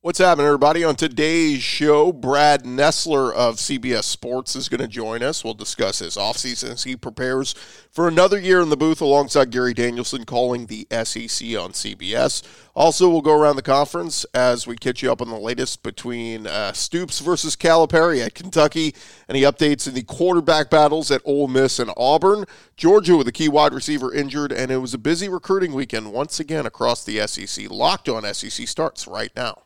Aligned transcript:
What's 0.00 0.20
happening, 0.20 0.46
everybody? 0.46 0.84
On 0.84 0.94
today's 0.94 1.60
show, 1.60 2.12
Brad 2.12 2.62
Nessler 2.62 3.34
of 3.34 3.56
CBS 3.56 4.04
Sports 4.04 4.54
is 4.54 4.68
going 4.68 4.80
to 4.80 4.86
join 4.86 5.24
us. 5.24 5.42
We'll 5.42 5.54
discuss 5.54 5.98
his 5.98 6.16
offseason 6.16 6.70
as 6.70 6.84
he 6.84 6.94
prepares 6.94 7.52
for 7.90 8.06
another 8.06 8.38
year 8.38 8.60
in 8.60 8.68
the 8.68 8.76
booth 8.76 9.00
alongside 9.00 9.50
Gary 9.50 9.74
Danielson 9.74 10.24
calling 10.24 10.66
the 10.66 10.86
SEC 10.92 11.48
on 11.58 11.72
CBS. 11.72 12.44
Also, 12.76 13.08
we'll 13.08 13.22
go 13.22 13.36
around 13.36 13.56
the 13.56 13.62
conference 13.62 14.24
as 14.32 14.68
we 14.68 14.76
catch 14.76 15.02
you 15.02 15.10
up 15.10 15.20
on 15.20 15.30
the 15.30 15.36
latest 15.36 15.82
between 15.82 16.46
uh, 16.46 16.72
Stoops 16.72 17.18
versus 17.18 17.56
Calipari 17.56 18.24
at 18.24 18.34
Kentucky. 18.34 18.94
Any 19.28 19.42
updates 19.42 19.88
in 19.88 19.94
the 19.94 20.04
quarterback 20.04 20.70
battles 20.70 21.10
at 21.10 21.22
Ole 21.24 21.48
Miss 21.48 21.80
and 21.80 21.90
Auburn? 21.96 22.44
Georgia 22.76 23.16
with 23.16 23.26
a 23.26 23.32
key 23.32 23.48
wide 23.48 23.74
receiver 23.74 24.14
injured, 24.14 24.52
and 24.52 24.70
it 24.70 24.76
was 24.76 24.94
a 24.94 24.98
busy 24.98 25.28
recruiting 25.28 25.72
weekend 25.72 26.12
once 26.12 26.38
again 26.38 26.66
across 26.66 27.02
the 27.02 27.26
SEC. 27.26 27.68
Locked 27.68 28.08
on 28.08 28.22
SEC 28.32 28.68
starts 28.68 29.08
right 29.08 29.32
now. 29.34 29.62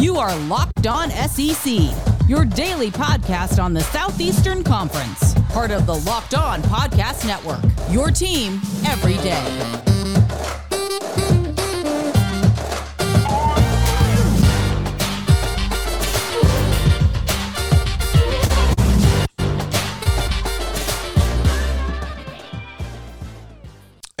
You 0.00 0.16
are 0.18 0.32
Locked 0.42 0.86
On 0.86 1.10
SEC, 1.10 1.90
your 2.28 2.44
daily 2.44 2.88
podcast 2.88 3.60
on 3.60 3.74
the 3.74 3.80
Southeastern 3.80 4.62
Conference, 4.62 5.34
part 5.48 5.72
of 5.72 5.86
the 5.86 5.96
Locked 5.96 6.36
On 6.36 6.62
Podcast 6.62 7.26
Network. 7.26 7.64
Your 7.90 8.12
team 8.12 8.60
every 8.86 9.14
day. 9.14 9.97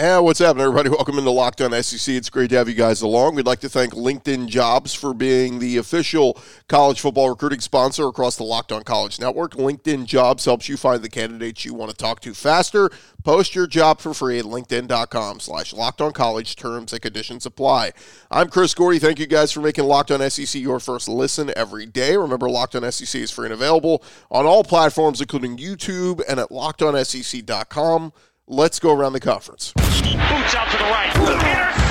And 0.00 0.24
what's 0.24 0.38
happening, 0.38 0.62
everybody? 0.62 0.90
Welcome 0.90 1.18
into 1.18 1.32
Locked 1.32 1.60
On 1.60 1.72
SEC. 1.82 2.14
It's 2.14 2.30
great 2.30 2.50
to 2.50 2.56
have 2.56 2.68
you 2.68 2.76
guys 2.76 3.02
along. 3.02 3.34
We'd 3.34 3.46
like 3.46 3.58
to 3.60 3.68
thank 3.68 3.94
LinkedIn 3.94 4.46
Jobs 4.46 4.94
for 4.94 5.12
being 5.12 5.58
the 5.58 5.76
official 5.76 6.38
college 6.68 7.00
football 7.00 7.30
recruiting 7.30 7.58
sponsor 7.58 8.06
across 8.06 8.36
the 8.36 8.44
Locked 8.44 8.70
On 8.70 8.84
College 8.84 9.18
Network. 9.18 9.54
LinkedIn 9.54 10.06
Jobs 10.06 10.44
helps 10.44 10.68
you 10.68 10.76
find 10.76 11.02
the 11.02 11.08
candidates 11.08 11.64
you 11.64 11.74
want 11.74 11.90
to 11.90 11.96
talk 11.96 12.20
to 12.20 12.32
faster. 12.32 12.90
Post 13.24 13.56
your 13.56 13.66
job 13.66 13.98
for 13.98 14.14
free 14.14 14.38
at 14.38 14.44
linkedin.com 14.44 15.40
slash 15.40 15.72
locked 15.72 16.00
on 16.00 16.12
college. 16.12 16.54
Terms 16.54 16.92
and 16.92 17.02
conditions 17.02 17.44
apply. 17.44 17.90
I'm 18.30 18.50
Chris 18.50 18.74
Gordy. 18.74 19.00
Thank 19.00 19.18
you 19.18 19.26
guys 19.26 19.50
for 19.50 19.60
making 19.60 19.82
Locked 19.82 20.12
On 20.12 20.30
SEC 20.30 20.62
your 20.62 20.78
first 20.78 21.08
listen 21.08 21.50
every 21.56 21.86
day. 21.86 22.16
Remember, 22.16 22.48
Locked 22.48 22.76
On 22.76 22.92
SEC 22.92 23.20
is 23.20 23.32
free 23.32 23.46
and 23.46 23.52
available 23.52 24.04
on 24.30 24.46
all 24.46 24.62
platforms, 24.62 25.20
including 25.20 25.56
YouTube 25.56 26.22
and 26.28 26.38
at 26.38 26.50
lockedonsec.com. 26.50 28.12
Let's 28.50 28.80
go 28.80 28.94
around 28.94 29.12
the 29.12 29.20
conference. 29.20 29.74
Boots 29.74 30.54
out 30.54 30.70
to 30.70 30.78
the 30.78 30.84
right. 30.84 31.12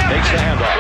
Takes 0.10 0.32
the 0.32 0.38
handoff. 0.38 0.76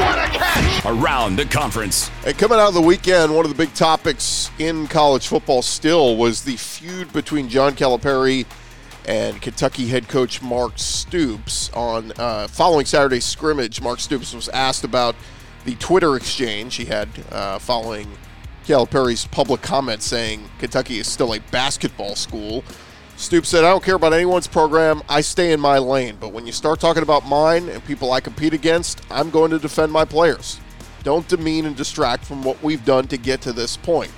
What 0.00 0.18
a 0.18 0.28
catch! 0.32 0.86
Around 0.86 1.36
the 1.36 1.44
conference. 1.44 2.10
And 2.24 2.38
coming 2.38 2.58
out 2.58 2.68
of 2.68 2.74
the 2.74 2.80
weekend, 2.80 3.36
one 3.36 3.44
of 3.44 3.50
the 3.50 3.54
big 3.54 3.74
topics 3.74 4.50
in 4.58 4.86
college 4.86 5.26
football 5.26 5.60
still 5.60 6.16
was 6.16 6.42
the 6.42 6.56
feud 6.56 7.12
between 7.12 7.50
John 7.50 7.74
Calipari 7.74 8.46
and 9.04 9.42
Kentucky 9.42 9.86
head 9.88 10.08
coach 10.08 10.40
Mark 10.40 10.78
Stoops. 10.78 11.70
On 11.74 12.12
uh, 12.12 12.48
following 12.48 12.86
Saturday's 12.86 13.26
scrimmage, 13.26 13.82
Mark 13.82 14.00
Stoops 14.00 14.32
was 14.32 14.48
asked 14.48 14.84
about 14.84 15.14
the 15.66 15.74
Twitter 15.74 16.16
exchange 16.16 16.76
he 16.76 16.86
had 16.86 17.10
uh, 17.30 17.58
following 17.58 18.10
Calipari's 18.64 19.26
public 19.26 19.60
comment 19.60 20.00
saying 20.00 20.48
Kentucky 20.58 20.98
is 20.98 21.12
still 21.12 21.34
a 21.34 21.40
basketball 21.50 22.16
school. 22.16 22.64
Stoops 23.22 23.50
said, 23.50 23.62
I 23.62 23.70
don't 23.70 23.84
care 23.84 23.94
about 23.94 24.12
anyone's 24.12 24.48
program. 24.48 25.00
I 25.08 25.20
stay 25.20 25.52
in 25.52 25.60
my 25.60 25.78
lane. 25.78 26.16
But 26.18 26.32
when 26.32 26.44
you 26.44 26.50
start 26.50 26.80
talking 26.80 27.04
about 27.04 27.24
mine 27.24 27.68
and 27.68 27.82
people 27.84 28.12
I 28.12 28.20
compete 28.20 28.52
against, 28.52 29.00
I'm 29.12 29.30
going 29.30 29.52
to 29.52 29.60
defend 29.60 29.92
my 29.92 30.04
players. 30.04 30.58
Don't 31.04 31.26
demean 31.28 31.64
and 31.66 31.76
distract 31.76 32.24
from 32.24 32.42
what 32.42 32.60
we've 32.64 32.84
done 32.84 33.06
to 33.06 33.16
get 33.16 33.40
to 33.42 33.52
this 33.52 33.76
point. 33.76 34.10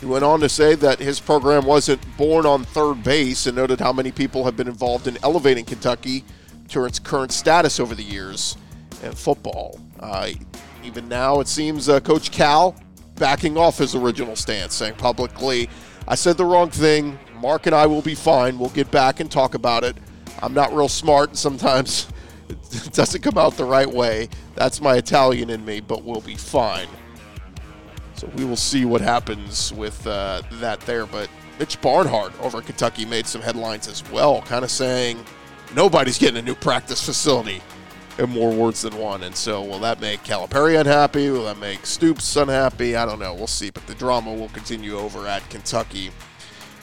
He 0.00 0.06
went 0.06 0.22
on 0.22 0.40
to 0.40 0.50
say 0.50 0.74
that 0.74 0.98
his 0.98 1.18
program 1.18 1.64
wasn't 1.64 2.02
born 2.18 2.44
on 2.44 2.64
third 2.64 3.02
base 3.02 3.46
and 3.46 3.56
noted 3.56 3.80
how 3.80 3.94
many 3.94 4.12
people 4.12 4.44
have 4.44 4.54
been 4.54 4.68
involved 4.68 5.06
in 5.06 5.16
elevating 5.22 5.64
Kentucky 5.64 6.22
to 6.68 6.84
its 6.84 6.98
current 6.98 7.32
status 7.32 7.80
over 7.80 7.94
the 7.94 8.02
years 8.02 8.58
in 9.02 9.12
football. 9.12 9.80
Uh, 9.98 10.28
even 10.84 11.08
now, 11.08 11.40
it 11.40 11.48
seems 11.48 11.88
uh, 11.88 12.00
Coach 12.00 12.32
Cal 12.32 12.76
backing 13.14 13.56
off 13.56 13.78
his 13.78 13.94
original 13.94 14.36
stance, 14.36 14.74
saying 14.74 14.96
publicly, 14.96 15.70
I 16.06 16.16
said 16.16 16.36
the 16.36 16.44
wrong 16.44 16.68
thing. 16.68 17.18
Mark 17.36 17.66
and 17.66 17.74
I 17.74 17.86
will 17.86 18.02
be 18.02 18.14
fine. 18.14 18.58
We'll 18.58 18.70
get 18.70 18.90
back 18.90 19.20
and 19.20 19.30
talk 19.30 19.54
about 19.54 19.84
it. 19.84 19.96
I'm 20.42 20.54
not 20.54 20.74
real 20.74 20.88
smart, 20.88 21.30
and 21.30 21.38
sometimes 21.38 22.08
it 22.48 22.92
doesn't 22.92 23.22
come 23.22 23.38
out 23.38 23.56
the 23.56 23.64
right 23.64 23.90
way. 23.90 24.28
That's 24.54 24.80
my 24.80 24.96
Italian 24.96 25.50
in 25.50 25.64
me, 25.64 25.80
but 25.80 26.04
we'll 26.04 26.20
be 26.20 26.36
fine. 26.36 26.88
So 28.14 28.30
we 28.34 28.44
will 28.44 28.56
see 28.56 28.84
what 28.84 29.00
happens 29.00 29.72
with 29.72 30.06
uh, 30.06 30.42
that 30.52 30.80
there. 30.80 31.06
But 31.06 31.28
Mitch 31.58 31.80
Barnhart 31.80 32.32
over 32.40 32.62
Kentucky 32.62 33.04
made 33.04 33.26
some 33.26 33.42
headlines 33.42 33.88
as 33.88 34.08
well, 34.10 34.42
kind 34.42 34.64
of 34.64 34.70
saying 34.70 35.22
nobody's 35.74 36.18
getting 36.18 36.38
a 36.38 36.42
new 36.42 36.54
practice 36.54 37.04
facility 37.04 37.62
in 38.18 38.30
more 38.30 38.52
words 38.52 38.82
than 38.82 38.96
one. 38.96 39.22
And 39.22 39.34
so, 39.34 39.62
will 39.62 39.78
that 39.80 40.00
make 40.00 40.22
Calipari 40.22 40.78
unhappy? 40.80 41.30
Will 41.30 41.44
that 41.44 41.58
make 41.58 41.84
Stoops 41.84 42.36
unhappy? 42.36 42.96
I 42.96 43.04
don't 43.04 43.18
know. 43.18 43.34
We'll 43.34 43.46
see. 43.46 43.70
But 43.70 43.86
the 43.86 43.94
drama 43.94 44.32
will 44.32 44.48
continue 44.48 44.96
over 44.96 45.26
at 45.26 45.48
Kentucky. 45.50 46.10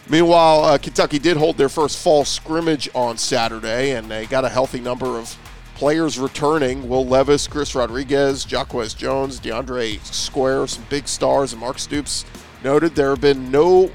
Meanwhile, 0.09 0.65
uh, 0.65 0.77
Kentucky 0.77 1.17
did 1.17 1.37
hold 1.37 1.57
their 1.57 1.69
first 1.69 2.03
fall 2.03 2.25
scrimmage 2.25 2.89
on 2.93 3.17
Saturday, 3.17 3.91
and 3.91 4.11
they 4.11 4.25
got 4.25 4.43
a 4.43 4.49
healthy 4.49 4.81
number 4.81 5.17
of 5.17 5.37
players 5.75 6.19
returning. 6.19 6.89
Will 6.89 7.05
Levis, 7.05 7.47
Chris 7.47 7.73
Rodriguez, 7.73 8.45
Jacquez 8.45 8.95
Jones, 8.95 9.39
DeAndre 9.39 10.03
Square, 10.05 10.67
some 10.67 10.85
big 10.89 11.07
stars, 11.07 11.53
and 11.53 11.61
Mark 11.61 11.79
Stoops 11.79 12.25
noted 12.63 12.95
there 12.95 13.11
have 13.11 13.21
been 13.21 13.49
no 13.49 13.91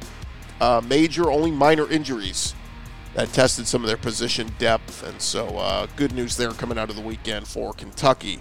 uh, 0.60 0.80
major, 0.86 1.30
only 1.30 1.50
minor 1.50 1.88
injuries 1.90 2.54
that 3.14 3.32
tested 3.32 3.66
some 3.66 3.82
of 3.82 3.88
their 3.88 3.96
position 3.96 4.50
depth. 4.58 5.06
And 5.06 5.20
so, 5.20 5.46
uh, 5.58 5.86
good 5.96 6.12
news 6.12 6.36
there 6.36 6.50
coming 6.52 6.78
out 6.78 6.88
of 6.90 6.96
the 6.96 7.02
weekend 7.02 7.46
for 7.46 7.72
Kentucky. 7.72 8.40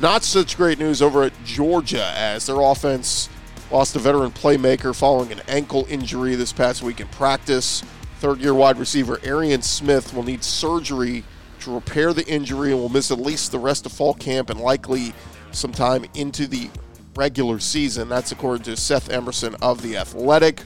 Not 0.00 0.24
such 0.24 0.56
great 0.56 0.78
news 0.78 1.00
over 1.00 1.22
at 1.22 1.32
Georgia 1.44 2.12
as 2.14 2.46
their 2.46 2.60
offense 2.60 3.28
lost 3.70 3.96
a 3.96 3.98
veteran 3.98 4.30
playmaker 4.30 4.94
following 4.94 5.32
an 5.32 5.40
ankle 5.48 5.86
injury 5.88 6.34
this 6.34 6.52
past 6.52 6.82
week 6.82 7.00
in 7.00 7.08
practice. 7.08 7.82
Third 8.20 8.40
year 8.40 8.54
wide 8.54 8.78
receiver 8.78 9.20
Arian 9.24 9.62
Smith 9.62 10.14
will 10.14 10.22
need 10.22 10.42
surgery 10.42 11.24
to 11.60 11.74
repair 11.74 12.12
the 12.12 12.26
injury 12.26 12.70
and 12.70 12.80
will 12.80 12.88
miss 12.88 13.10
at 13.10 13.18
least 13.18 13.52
the 13.52 13.58
rest 13.58 13.86
of 13.86 13.92
fall 13.92 14.14
camp 14.14 14.50
and 14.50 14.60
likely 14.60 15.12
sometime 15.50 16.04
into 16.14 16.46
the 16.46 16.70
regular 17.16 17.58
season. 17.58 18.08
That's 18.08 18.32
according 18.32 18.64
to 18.64 18.76
Seth 18.76 19.10
Emerson 19.10 19.56
of 19.56 19.82
The 19.82 19.96
Athletic. 19.96 20.62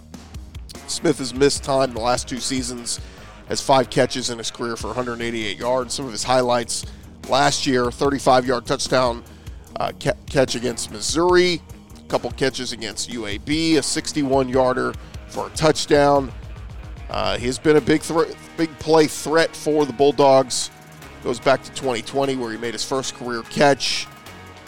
Smith 0.87 1.19
has 1.19 1.33
missed 1.33 1.63
time 1.63 1.95
the 1.95 2.01
last 2.01 2.29
two 2.29 2.41
seasons, 2.41 3.01
has 3.49 3.61
five 3.61 3.91
catches 3.91 4.31
in 4.31 4.39
his 4.39 4.51
career 4.51 4.77
for 4.77 4.89
188 4.89 5.57
yards. 5.57 5.95
Some 5.95 6.07
of 6.07 6.13
his 6.13 6.25
highlights 6.25 6.85
last 7.29 7.67
year 7.67 7.91
35 7.91 8.47
yard 8.47 8.67
touchdown 8.67 9.25
uh, 9.77 9.93
catch 10.27 10.55
against 10.55 10.91
Missouri, 10.91 11.63
couple 12.11 12.31
catches 12.33 12.73
against 12.73 13.09
UAB, 13.09 13.77
a 13.77 13.83
61 13.83 14.49
yarder 14.49 14.93
for 15.29 15.47
a 15.47 15.51
touchdown. 15.51 16.33
Uh, 17.09 17.39
he's 17.39 17.59
been 17.59 17.77
a 17.77 17.81
big, 17.81 18.03
big 18.57 18.77
play 18.79 19.07
threat 19.07 19.55
for 19.55 19.87
the 19.87 19.93
Bulldogs. 19.93 20.71
Goes 21.23 21.39
back 21.39 21.63
to 21.63 21.71
2020 21.71 22.37
where 22.37 22.51
he 22.51 22.59
made 22.59 22.75
his 22.75 22.85
first 22.85 23.15
career 23.15 23.43
catch. 23.43 24.09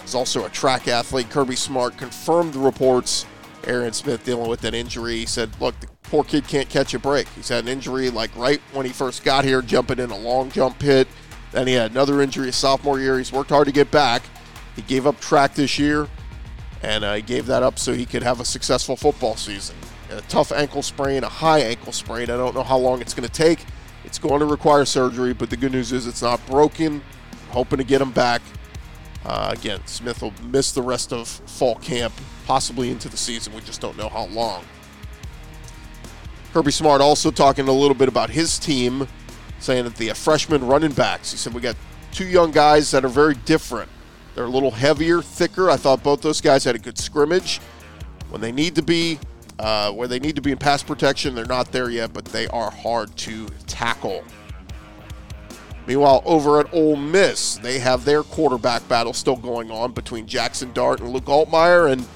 He's 0.03 0.15
also 0.15 0.45
a 0.45 0.51
track 0.51 0.87
athlete. 0.87 1.31
Kirby 1.31 1.57
Smart 1.57 1.97
confirmed 1.97 2.55
the 2.55 2.59
reports. 2.61 3.27
Arian 3.65 3.93
Smith 3.93 4.25
dealing 4.25 4.49
with 4.49 4.61
that 4.61 4.75
injury. 4.75 5.17
He 5.17 5.27
said, 5.27 5.51
"Look, 5.61 5.79
the 5.81 5.87
poor 6.03 6.25
kid 6.25 6.49
can't 6.49 6.69
catch 6.69 6.95
a 6.95 6.99
break. 6.99 7.29
He's 7.37 7.49
had 7.49 7.65
an 7.65 7.69
injury 7.69 8.11
like 8.11 8.35
right 8.37 8.61
when 8.73 8.87
he 8.87 8.93
first 8.93 9.25
got 9.25 9.45
here, 9.45 9.63
jumping 9.63 10.01
in 10.01 10.11
a 10.11 10.19
long 10.19 10.51
jump 10.51 10.79
pit. 10.79 11.07
Then 11.53 11.69
he 11.69 11.75
had 11.75 11.93
another 11.93 12.21
injury 12.23 12.47
his 12.47 12.57
sophomore 12.57 12.99
year. 12.99 13.19
He's 13.19 13.33
worked 13.33 13.51
hard 13.51 13.67
to 13.67 13.73
get 13.73 13.91
back. 13.91 14.23
He 14.75 14.83
gave 14.83 15.07
up 15.07 15.21
track 15.21 15.55
this 15.55 15.79
year, 15.79 16.09
and 16.83 17.05
uh, 17.05 17.15
he 17.15 17.23
gave 17.23 17.47
that 17.47 17.63
up 17.63 17.79
so 17.79 17.93
he 17.95 18.07
could 18.07 18.23
have 18.23 18.41
a 18.41 18.45
successful 18.45 18.97
football 18.97 19.37
season. 19.37 19.77
A 20.11 20.21
tough 20.23 20.53
ankle 20.53 20.83
sprain, 20.83 21.25
a 21.25 21.29
high 21.29 21.61
ankle 21.61 21.93
sprain. 21.93 22.25
I 22.25 22.37
don't 22.37 22.55
know 22.55 22.63
how 22.63 22.77
long 22.77 23.01
it's 23.01 23.15
going 23.15 23.27
to 23.27 23.33
take. 23.33 23.65
It's 24.05 24.19
going 24.19 24.41
to 24.41 24.47
require 24.47 24.85
surgery, 24.85 25.33
but 25.33 25.49
the 25.49 25.57
good 25.57 25.73
news 25.73 25.93
is 25.93 26.07
it's 26.07 26.23
not 26.23 26.45
broken. 26.47 27.03
hoping 27.51 27.79
to 27.79 27.85
get 27.85 28.01
him 28.01 28.11
back. 28.13 28.43
Uh, 29.25 29.55
again, 29.57 29.81
Smith 29.87 30.21
will 30.23 30.33
miss 30.43 30.73
the 30.73 30.83
rest 30.83 31.13
of 31.13 31.29
fall 31.29 31.77
camp, 31.77 32.13
possibly 32.47 32.91
into 32.91 33.09
the 33.09 33.17
season. 33.17 33.55
We 33.55 33.61
just 33.61 33.81
don't 33.81 33.97
know 33.97 34.09
how 34.09 34.27
long. 34.27 34.65
Kirby 36.53 36.73
Smart 36.73 37.01
also 37.01 37.31
talking 37.31 37.69
a 37.69 37.73
little 37.73 37.95
bit 37.95 38.09
about 38.09 38.31
his 38.31 38.59
team, 38.59 39.07
saying 39.61 39.85
that 39.85 39.97
the 39.97 40.11
freshman 40.11 40.67
running 40.67 40.93
backs, 40.93 41.31
he 41.31 41.39
said, 41.39 41.55
we 41.55 41.61
got 41.61 41.77
two 42.11 42.27
young 42.27 42.51
guys 42.51 42.91
that 42.91 43.05
are 43.05 43.09
very 43.09 43.35
different. 43.35 43.91
They're 44.35 44.45
a 44.45 44.49
little 44.49 44.71
heavier, 44.71 45.21
thicker. 45.21 45.71
I 45.71 45.77
thought 45.77 46.03
both 46.03 46.23
those 46.23 46.41
guys 46.41 46.65
had 46.65 46.75
a 46.75 46.79
good 46.79 46.99
scrimmage. 46.99 47.61
When 48.31 48.41
they 48.41 48.53
need 48.53 48.75
to 48.77 48.83
be, 48.83 49.19
uh, 49.59 49.93
where 49.93 50.09
they 50.09 50.19
need 50.19 50.37
to 50.37 50.43
be 50.43 50.53
in 50.53 50.59
pass 50.59 50.83
protection, 50.83 51.35
they're 51.35 51.45
not 51.45 51.71
there 51.71 51.91
yet, 51.91 52.13
but 52.13 52.25
they 52.27 52.47
are 52.49 52.71
hard 52.71 53.15
to 53.19 53.47
tackle. 53.67 54.25
Meanwhile, 55.87 56.23
over 56.25 56.61
at 56.61 56.73
Ole 56.73 56.97
Miss, 56.97 57.57
they 57.57 57.79
have 57.81 58.05
their 58.05 58.23
quarterback 58.23 58.87
battle 58.89 59.13
still 59.13 59.37
going 59.37 59.71
on 59.71 59.93
between 59.93 60.27
Jackson 60.27 60.73
Dart 60.73 61.01
and 61.01 61.11
Luke 61.11 61.25
Altmyer. 61.25 61.91
And 61.91 62.07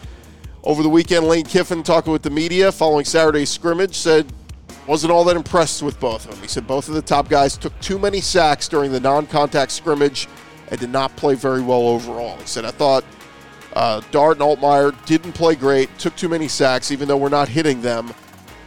over 0.62 0.83
the 0.83 0.89
weekend, 0.89 1.27
Lane 1.27 1.45
Kiffin, 1.45 1.83
talking 1.83 2.12
with 2.12 2.23
the 2.23 2.31
media 2.31 2.71
following 2.71 3.05
Saturday's 3.05 3.51
scrimmage, 3.51 3.97
said 3.97 4.33
wasn't 4.87 5.11
all 5.11 5.25
that 5.25 5.35
impressed 5.35 5.83
with 5.83 5.99
both 5.99 6.25
of 6.27 6.31
them. 6.31 6.41
He 6.41 6.47
said 6.47 6.67
both 6.67 6.89
of 6.89 6.95
the 6.95 7.03
top 7.03 7.29
guys 7.29 7.57
took 7.57 7.79
too 7.81 7.99
many 7.99 8.21
sacks 8.21 8.69
during 8.69 8.93
the 8.93 9.01
non 9.01 9.27
contact 9.27 9.73
scrimmage 9.73 10.29
and 10.69 10.81
did 10.81 10.91
not 10.91 11.15
play 11.17 11.35
very 11.35 11.63
well 11.63 11.89
overall. 11.89 12.37
He 12.39 12.47
said, 12.47 12.65
I 12.65 12.71
thought 12.71 13.05
uh, 13.75 14.01
Dart 14.11 14.41
and 14.41 14.41
Altmyer 14.41 14.95
didn't 15.07 15.33
play 15.33 15.55
great, 15.55 15.97
took 15.99 16.17
too 16.17 16.29
many 16.29 16.49
sacks, 16.49 16.91
even 16.91 17.09
though 17.09 17.17
we're 17.17 17.29
not 17.29 17.49
hitting 17.49 17.83
them. 17.83 18.13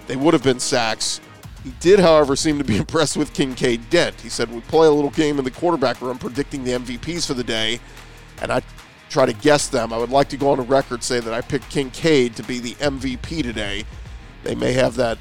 They 0.08 0.16
would 0.16 0.34
have 0.34 0.44
been 0.44 0.60
sacks. 0.60 1.20
He 1.64 1.72
did, 1.80 2.00
however, 2.00 2.36
seem 2.36 2.58
to 2.58 2.64
be 2.64 2.78
impressed 2.84 3.18
with 3.18 3.34
Kinkead 3.34 3.90
Dent. 3.90 4.20
He 4.22 4.30
said, 4.30 4.54
We 4.54 4.62
play 4.62 4.88
a 4.88 4.92
little 4.92 5.12
game 5.12 5.40
in 5.40 5.46
the 5.46 5.52
quarterback 5.52 6.02
room 6.02 6.18
predicting 6.18 6.64
the 6.64 6.72
MVPs 6.72 7.26
for 7.26 7.34
the 7.34 7.44
day, 7.44 7.80
and 8.42 8.52
I 8.52 8.62
try 9.10 9.26
to 9.26 9.34
guess 9.34 9.68
them. 9.68 9.92
I 9.92 9.98
would 9.98 10.12
like 10.12 10.30
to 10.30 10.38
go 10.38 10.52
on 10.52 10.60
a 10.60 10.64
record 10.64 11.04
say 11.04 11.20
that 11.20 11.34
I 11.34 11.42
picked 11.42 11.72
Kinkead 11.72 12.36
to 12.36 12.44
be 12.44 12.60
the 12.60 12.76
MVP 12.76 13.44
today. 13.44 13.86
They 14.44 14.56
may 14.56 14.74
have 14.74 14.96
that. 14.96 15.18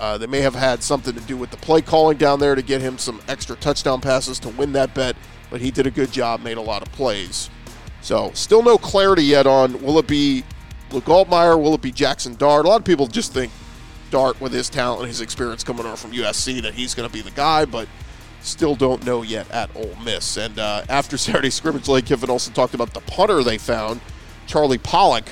Uh, 0.00 0.18
they 0.18 0.26
may 0.26 0.40
have 0.40 0.54
had 0.54 0.82
something 0.82 1.14
to 1.14 1.20
do 1.22 1.36
with 1.36 1.50
the 1.50 1.56
play 1.56 1.80
calling 1.80 2.16
down 2.18 2.38
there 2.38 2.54
to 2.54 2.62
get 2.62 2.80
him 2.80 2.98
some 2.98 3.20
extra 3.26 3.56
touchdown 3.56 4.00
passes 4.00 4.38
to 4.38 4.48
win 4.50 4.72
that 4.72 4.94
bet, 4.94 5.16
but 5.50 5.60
he 5.60 5.70
did 5.70 5.86
a 5.86 5.90
good 5.90 6.12
job, 6.12 6.40
made 6.40 6.56
a 6.56 6.62
lot 6.62 6.82
of 6.82 6.92
plays. 6.92 7.50
So, 8.00 8.30
still 8.34 8.62
no 8.62 8.78
clarity 8.78 9.24
yet 9.24 9.46
on 9.46 9.82
will 9.82 9.98
it 9.98 10.06
be 10.06 10.44
Luke 10.90 11.06
will 11.06 11.74
it 11.74 11.82
be 11.82 11.92
Jackson 11.92 12.34
Dart? 12.36 12.64
A 12.64 12.68
lot 12.68 12.80
of 12.80 12.84
people 12.84 13.06
just 13.06 13.34
think 13.34 13.52
Dart, 14.10 14.40
with 14.40 14.52
his 14.52 14.70
talent 14.70 15.00
and 15.00 15.08
his 15.08 15.20
experience 15.20 15.62
coming 15.62 15.84
over 15.84 15.96
from 15.96 16.12
USC, 16.12 16.62
that 16.62 16.74
he's 16.74 16.94
going 16.94 17.08
to 17.08 17.12
be 17.12 17.20
the 17.20 17.30
guy, 17.32 17.64
but 17.64 17.88
still 18.40 18.74
don't 18.74 19.04
know 19.04 19.22
yet 19.22 19.50
at 19.50 19.74
Ole 19.76 19.94
Miss. 20.02 20.36
And 20.36 20.58
uh, 20.58 20.84
after 20.88 21.16
Saturday 21.18 21.50
scrimmage, 21.50 21.88
Lane 21.88 22.04
Kiffin 22.04 22.30
also 22.30 22.50
talked 22.52 22.74
about 22.74 22.94
the 22.94 23.00
punter 23.00 23.42
they 23.42 23.58
found, 23.58 24.00
Charlie 24.46 24.78
Pollock. 24.78 25.28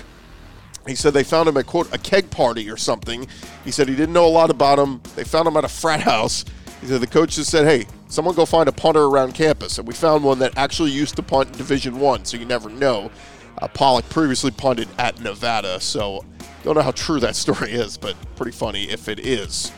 He 0.86 0.94
said 0.94 1.14
they 1.14 1.24
found 1.24 1.48
him 1.48 1.56
at 1.56 1.66
quote 1.66 1.92
a 1.92 1.98
keg 1.98 2.30
party 2.30 2.70
or 2.70 2.76
something. 2.76 3.26
He 3.64 3.72
said 3.72 3.88
he 3.88 3.96
didn't 3.96 4.12
know 4.12 4.26
a 4.26 4.28
lot 4.28 4.50
about 4.50 4.78
him. 4.78 5.00
They 5.16 5.24
found 5.24 5.48
him 5.48 5.56
at 5.56 5.64
a 5.64 5.68
frat 5.68 6.00
house. 6.00 6.44
He 6.81 6.87
the 6.87 7.06
coach 7.06 7.37
just 7.37 7.50
said, 7.50 7.67
"Hey, 7.67 7.87
someone 8.08 8.34
go 8.34 8.44
find 8.44 8.69
a 8.69 8.73
punter 8.73 9.05
around 9.05 9.34
campus," 9.34 9.78
and 9.78 9.88
we 9.88 9.94
found 9.94 10.25
one 10.25 10.38
that 10.40 10.56
actually 10.56 10.90
used 10.90 11.17
to 11.17 11.23
punt 11.23 11.50
in 11.50 11.58
Division 11.58 11.99
One. 11.99 12.25
So 12.25 12.37
you 12.37 12.44
never 12.44 12.69
know. 12.69 13.11
Uh, 13.58 13.69
Pollock 13.69 14.08
previously 14.11 14.50
punted 14.50 14.88
at 14.99 15.19
Nevada, 15.20 15.81
so 15.81 16.25
don't 16.62 16.75
know 16.75 16.82
how 16.82 16.90
true 16.90 17.20
that 17.20 17.37
story 17.44 17.73
is, 17.73 17.96
but 17.96 18.17
pretty 18.37 18.52
funny 18.52 18.84
if 18.84 19.08
it 19.08 19.20
is. 19.20 19.73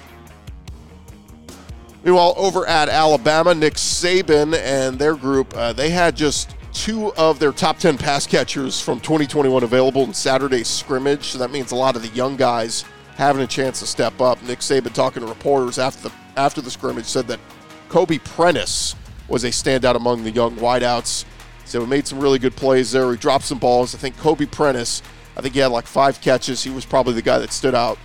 Meanwhile, 2.05 2.35
over 2.37 2.67
at 2.67 2.89
Alabama, 2.89 3.55
Nick 3.55 3.75
Saban 3.75 4.56
and 4.56 4.99
their 4.99 5.15
group, 5.15 5.55
uh, 5.56 5.73
they 5.73 5.91
had 5.91 6.17
just 6.17 6.55
two 6.73 7.12
of 7.15 7.39
their 7.39 7.53
top 7.53 7.79
10 7.79 7.99
pass 7.99 8.27
catchers 8.27 8.81
from 8.81 9.00
2021 9.00 9.65
available 9.65 10.05
in 10.05 10.15
Saturday's 10.15 10.69
scrimmage. 10.69 11.25
So 11.25 11.39
that 11.39 11.50
means 11.50 11.73
a 11.73 11.77
lot 11.77 11.97
of 11.97 12.03
the 12.03 12.09
young 12.09 12.37
guys 12.37 12.85
having 13.19 13.43
a 13.43 13.47
chance 13.47 13.81
to 13.81 13.87
step 13.87 14.20
up. 14.20 14.41
Nick 14.44 14.61
Saban, 14.61 14.93
talking 14.94 15.23
to 15.23 15.29
reporters 15.29 15.76
after 15.79 16.09
the, 16.09 16.15
after 16.37 16.61
the 16.61 16.70
scrimmage, 16.70 17.05
said 17.05 17.26
that 17.26 17.41
Kobe 17.88 18.19
Prentice 18.19 18.94
was 19.26 19.43
a 19.43 19.49
standout 19.49 19.97
among 19.97 20.23
the 20.23 20.31
young 20.31 20.56
wideouts. 20.56 21.25
So 21.65 21.81
we 21.81 21.87
made 21.87 22.06
some 22.06 22.20
really 22.20 22.38
good 22.38 22.55
plays 22.55 22.93
there. 22.93 23.09
We 23.09 23.17
dropped 23.17 23.44
some 23.44 23.59
balls. 23.59 23.93
I 23.93 23.99
think 23.99 24.17
Kobe 24.19 24.47
Prentice, 24.47 25.03
I 25.37 25.41
think 25.41 25.55
he 25.55 25.61
had 25.61 25.73
like 25.73 25.87
five 25.87 26.20
catches. 26.20 26.62
He 26.62 26.70
was 26.70 26.87
probably 26.87 27.12
the 27.12 27.23
guy 27.23 27.38
that 27.38 27.53
stood 27.53 27.75
out 27.75 27.99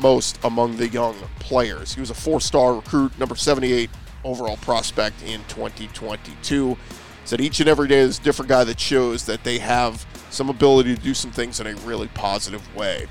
most 0.00 0.38
among 0.42 0.76
the 0.76 0.88
young 0.88 1.14
players. 1.38 1.94
He 1.94 2.00
was 2.00 2.10
a 2.10 2.14
four 2.14 2.40
star 2.40 2.74
recruit, 2.74 3.16
number 3.20 3.36
78 3.36 3.88
overall 4.24 4.56
prospect 4.56 5.22
in 5.22 5.40
2022. 5.44 6.76
Said 7.24 7.40
each 7.40 7.60
and 7.60 7.68
every 7.68 7.86
day 7.86 8.00
is 8.00 8.18
a 8.18 8.22
different 8.22 8.48
guy 8.48 8.64
that 8.64 8.80
shows 8.80 9.26
that 9.26 9.44
they 9.44 9.58
have 9.58 10.04
some 10.30 10.50
ability 10.50 10.96
to 10.96 11.00
do 11.00 11.14
some 11.14 11.30
things 11.30 11.60
in 11.60 11.68
a 11.68 11.74
really 11.76 12.08
positive 12.08 12.74
way. 12.74 13.06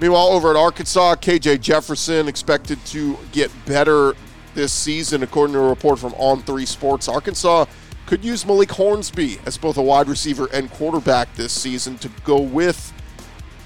Meanwhile, 0.00 0.28
over 0.28 0.50
at 0.50 0.56
Arkansas, 0.56 1.16
KJ 1.16 1.60
Jefferson 1.60 2.26
expected 2.26 2.82
to 2.86 3.18
get 3.32 3.50
better 3.66 4.14
this 4.54 4.72
season, 4.72 5.22
according 5.22 5.52
to 5.52 5.60
a 5.60 5.68
report 5.68 5.98
from 5.98 6.14
On 6.14 6.42
Three 6.42 6.64
Sports. 6.64 7.06
Arkansas 7.06 7.66
could 8.06 8.24
use 8.24 8.46
Malik 8.46 8.70
Hornsby 8.70 9.38
as 9.44 9.58
both 9.58 9.76
a 9.76 9.82
wide 9.82 10.08
receiver 10.08 10.48
and 10.54 10.70
quarterback 10.70 11.34
this 11.34 11.52
season 11.52 11.98
to 11.98 12.08
go 12.24 12.40
with 12.40 12.92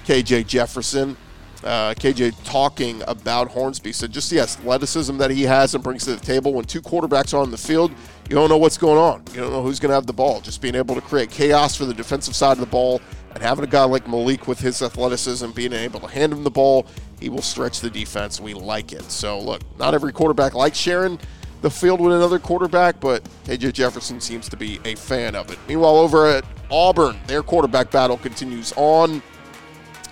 KJ 0.05 0.45
Jefferson. 0.45 1.15
Uh, 1.63 1.93
KJ 1.95 2.35
talking 2.43 3.01
about 3.07 3.47
Hornsby 3.47 3.91
said 3.93 4.11
just 4.11 4.29
the 4.29 4.39
athleticism 4.39 5.17
that 5.17 5.31
he 5.31 5.43
has 5.43 5.73
and 5.73 5.83
brings 5.83 6.03
to 6.03 6.15
the 6.15 6.23
table. 6.23 6.53
When 6.53 6.65
two 6.65 6.81
quarterbacks 6.81 7.33
are 7.33 7.41
on 7.41 7.49
the 7.49 7.57
field, 7.57 7.91
you 8.29 8.35
don't 8.35 8.49
know 8.49 8.57
what's 8.57 8.77
going 8.77 8.99
on. 8.99 9.23
You 9.33 9.41
don't 9.41 9.51
know 9.51 9.63
who's 9.63 9.79
going 9.79 9.89
to 9.89 9.95
have 9.95 10.05
the 10.05 10.13
ball. 10.13 10.41
Just 10.41 10.61
being 10.61 10.75
able 10.75 10.95
to 10.95 11.01
create 11.01 11.31
chaos 11.31 11.75
for 11.75 11.85
the 11.85 11.93
defensive 11.93 12.35
side 12.35 12.51
of 12.51 12.59
the 12.59 12.65
ball 12.65 13.01
and 13.35 13.43
having 13.43 13.65
a 13.65 13.67
guy 13.67 13.83
like 13.83 14.07
Malik 14.07 14.47
with 14.47 14.59
his 14.59 14.81
athleticism, 14.81 15.51
being 15.51 15.73
able 15.73 15.99
to 15.99 16.07
hand 16.07 16.31
him 16.31 16.43
the 16.45 16.49
ball, 16.49 16.87
he 17.19 17.27
will 17.27 17.41
stretch 17.41 17.81
the 17.81 17.89
defense. 17.89 18.39
We 18.39 18.53
like 18.53 18.93
it. 18.93 19.11
So, 19.11 19.39
look, 19.39 19.61
not 19.77 19.93
every 19.93 20.13
quarterback 20.13 20.53
likes 20.53 20.77
sharing 20.77 21.19
the 21.61 21.69
field 21.69 21.99
with 21.99 22.13
another 22.13 22.39
quarterback, 22.39 23.01
but 23.01 23.23
KJ 23.43 23.73
Jefferson 23.73 24.21
seems 24.21 24.47
to 24.49 24.55
be 24.55 24.79
a 24.85 24.95
fan 24.95 25.35
of 25.35 25.51
it. 25.51 25.59
Meanwhile, 25.67 25.97
over 25.97 26.27
at 26.27 26.45
Auburn, 26.71 27.17
their 27.27 27.43
quarterback 27.43 27.91
battle 27.91 28.17
continues 28.17 28.73
on. 28.77 29.21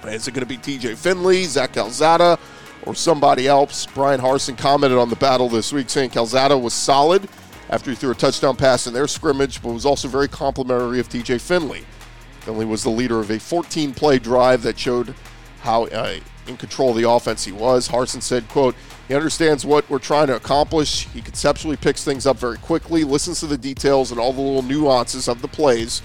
Is 0.06 0.28
it 0.28 0.34
going 0.34 0.46
to 0.46 0.46
be 0.46 0.58
TJ 0.58 0.98
Finley, 0.98 1.46
Zach 1.46 1.72
Calzada, 1.72 2.38
or 2.86 2.94
somebody 2.94 3.48
else? 3.48 3.86
Bryan 3.86 4.20
Harsin 4.20 4.58
commented 4.58 4.98
on 4.98 5.10
the 5.10 5.16
battle 5.16 5.48
this 5.48 5.72
week 5.72 5.90
saying 5.90 6.10
Calzada 6.10 6.58
was 6.58 6.74
solid 6.74 7.30
after 7.70 7.90
he 7.90 7.96
threw 7.96 8.12
a 8.12 8.16
touchdown 8.16 8.58
pass 8.58 8.86
in 8.86 8.94
their 8.94 9.08
scrimmage, 9.08 9.64
but 9.64 9.72
was 9.72 9.86
also 9.86 10.10
very 10.10 10.28
complimentary 10.28 11.00
of 11.00 11.08
TJ 11.08 11.40
Finley. 11.40 11.86
Finley 12.44 12.66
was 12.66 12.84
the 12.84 12.90
leader 12.90 13.19
of 13.19 13.30
a 13.31 13.40
14 13.40 13.94
play 13.94 14.19
drive 14.19 14.63
that 14.63 14.78
showed 14.78 15.16
how 15.62 15.86
uh, 15.86 16.19
in 16.48 16.57
control 16.57 16.90
of 16.90 16.98
the 16.98 17.10
offense 17.10 17.45
he 17.45 17.51
was. 17.51 17.88
Harsin 17.88 18.22
said, 18.22 18.48
quote, 18.50 18.75
he 19.07 19.16
understands 19.16 19.66
what 19.66 19.90
we're 19.90 20.00
trying 20.00 20.28
to 20.28 20.36
accomplish. 20.36 21.07
He 21.10 21.22
conceptually 21.22 21.78
picks 21.78 22.04
things 22.04 22.25
up 22.28 22.38
very 22.38 22.57
quickly, 22.57 23.04
listens 23.04 23.40
to 23.40 23.48
the 23.48 23.57
details 23.57 24.12
and 24.12 24.19
all 24.19 24.34
the 24.34 24.42
little 24.42 24.62
nuances 24.62 25.28
of 25.28 25.42
the 25.42 25.48
plays 25.48 26.01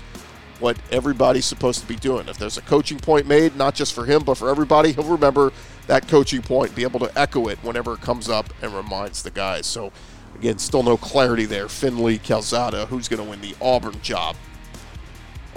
what 0.60 0.76
everybody's 0.90 1.44
supposed 1.44 1.80
to 1.80 1.86
be 1.86 1.96
doing. 1.96 2.28
If 2.28 2.38
there's 2.38 2.58
a 2.58 2.62
coaching 2.62 2.98
point 2.98 3.26
made, 3.26 3.56
not 3.56 3.74
just 3.74 3.94
for 3.94 4.04
him, 4.04 4.24
but 4.24 4.36
for 4.36 4.50
everybody, 4.50 4.92
he'll 4.92 5.04
remember 5.04 5.52
that 5.86 6.08
coaching 6.08 6.42
point, 6.42 6.74
be 6.74 6.82
able 6.82 7.00
to 7.00 7.18
echo 7.18 7.48
it 7.48 7.58
whenever 7.62 7.94
it 7.94 8.00
comes 8.00 8.28
up 8.28 8.52
and 8.62 8.72
reminds 8.74 9.22
the 9.22 9.30
guys. 9.30 9.66
So, 9.66 9.92
again, 10.34 10.58
still 10.58 10.82
no 10.82 10.96
clarity 10.96 11.44
there. 11.44 11.68
Finley, 11.68 12.18
Calzada, 12.18 12.86
who's 12.86 13.08
going 13.08 13.22
to 13.22 13.28
win 13.28 13.40
the 13.40 13.54
Auburn 13.60 14.00
job. 14.02 14.36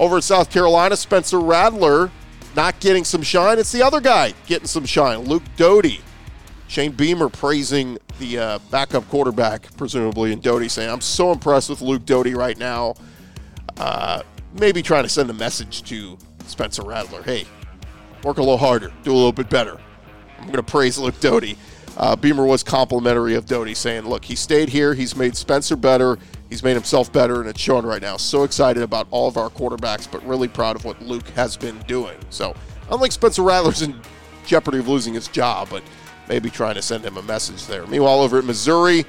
Over 0.02 0.16
in 0.16 0.24
South 0.24 0.50
Carolina, 0.50 0.98
Spencer 0.98 1.40
Rattler 1.40 2.10
not 2.56 2.80
getting 2.80 3.04
some 3.04 3.22
shine. 3.22 3.60
It's 3.60 3.72
the 3.72 3.84
other 3.84 4.02
guy 4.02 4.34
getting 4.48 4.66
some 4.66 4.84
shine, 4.84 5.20
Luke 5.20 5.44
Doty. 5.58 6.02
Shane 6.68 6.94
Beamer 6.94 7.30
praising 7.30 8.00
the 8.18 8.40
uh, 8.40 8.60
backup 8.72 9.08
quarterback, 9.10 9.68
presumably, 9.78 10.34
and 10.34 10.42
Doty 10.42 10.70
saying, 10.70 10.90
I'm 10.90 11.02
so 11.02 11.32
impressed 11.32 11.70
with 11.70 11.82
Luke 11.84 12.04
Doty 12.04 12.34
right 12.34 12.58
now. 12.58 12.96
Uh, 13.78 14.24
maybe 14.60 14.82
trying 14.82 15.04
to 15.04 15.10
send 15.10 15.30
a 15.30 15.34
message 15.34 15.84
to 15.84 16.18
Spencer 16.48 16.82
Rattler. 16.82 17.22
Hey, 17.22 17.46
work 18.24 18.38
a 18.38 18.42
little 18.42 18.58
harder, 18.58 18.92
do 19.04 19.12
a 19.12 19.14
little 19.14 19.32
bit 19.32 19.52
better. 19.52 19.80
I'm 20.40 20.46
going 20.46 20.56
to 20.56 20.64
praise 20.64 20.98
Luke 20.98 21.20
Doty. 21.20 21.58
Uh, 21.96 22.16
Beamer 22.16 22.46
was 22.46 22.64
complimentary 22.64 23.36
of 23.36 23.46
Doty, 23.46 23.76
saying, 23.76 24.08
"Look, 24.08 24.26
he 24.26 24.36
stayed 24.36 24.70
here. 24.70 24.96
He's 24.96 25.16
made 25.16 25.38
Spencer 25.38 25.76
better. 25.76 26.18
He's 26.52 26.64
made 26.64 26.74
himself 26.74 27.14
better, 27.14 27.40
and 27.40 27.50
it's 27.50 27.62
showing 27.62 27.86
right 27.86 28.02
now. 28.02 28.18
So 28.18 28.44
excited 28.44 28.84
about 28.84 29.08
all 29.10 29.30
of 29.30 29.38
our 29.38 29.50
quarterbacks, 29.50 30.12
but 30.12 30.22
really 30.28 30.50
proud 30.50 30.76
of 30.76 30.84
what 30.84 31.02
Luke 31.02 31.28
has 31.30 31.56
been 31.56 31.80
doing. 31.88 32.18
So, 32.30 32.54
unlike 32.92 33.14
Spencer 33.14 33.42
Rattler's 33.42 33.82
in 33.82 33.98
jeopardy 34.46 34.80
of 34.80 34.90
losing 34.90 35.14
his 35.14 35.30
job, 35.30 35.70
but 35.72 35.82
maybe 36.28 36.50
trying 36.50 36.76
to 36.76 36.82
send 36.82 37.06
him 37.06 37.16
a 37.16 37.22
message 37.22 37.68
there. 37.68 37.88
Meanwhile, 37.88 38.20
over 38.20 38.38
at 38.38 38.44
Missouri, 38.44 39.06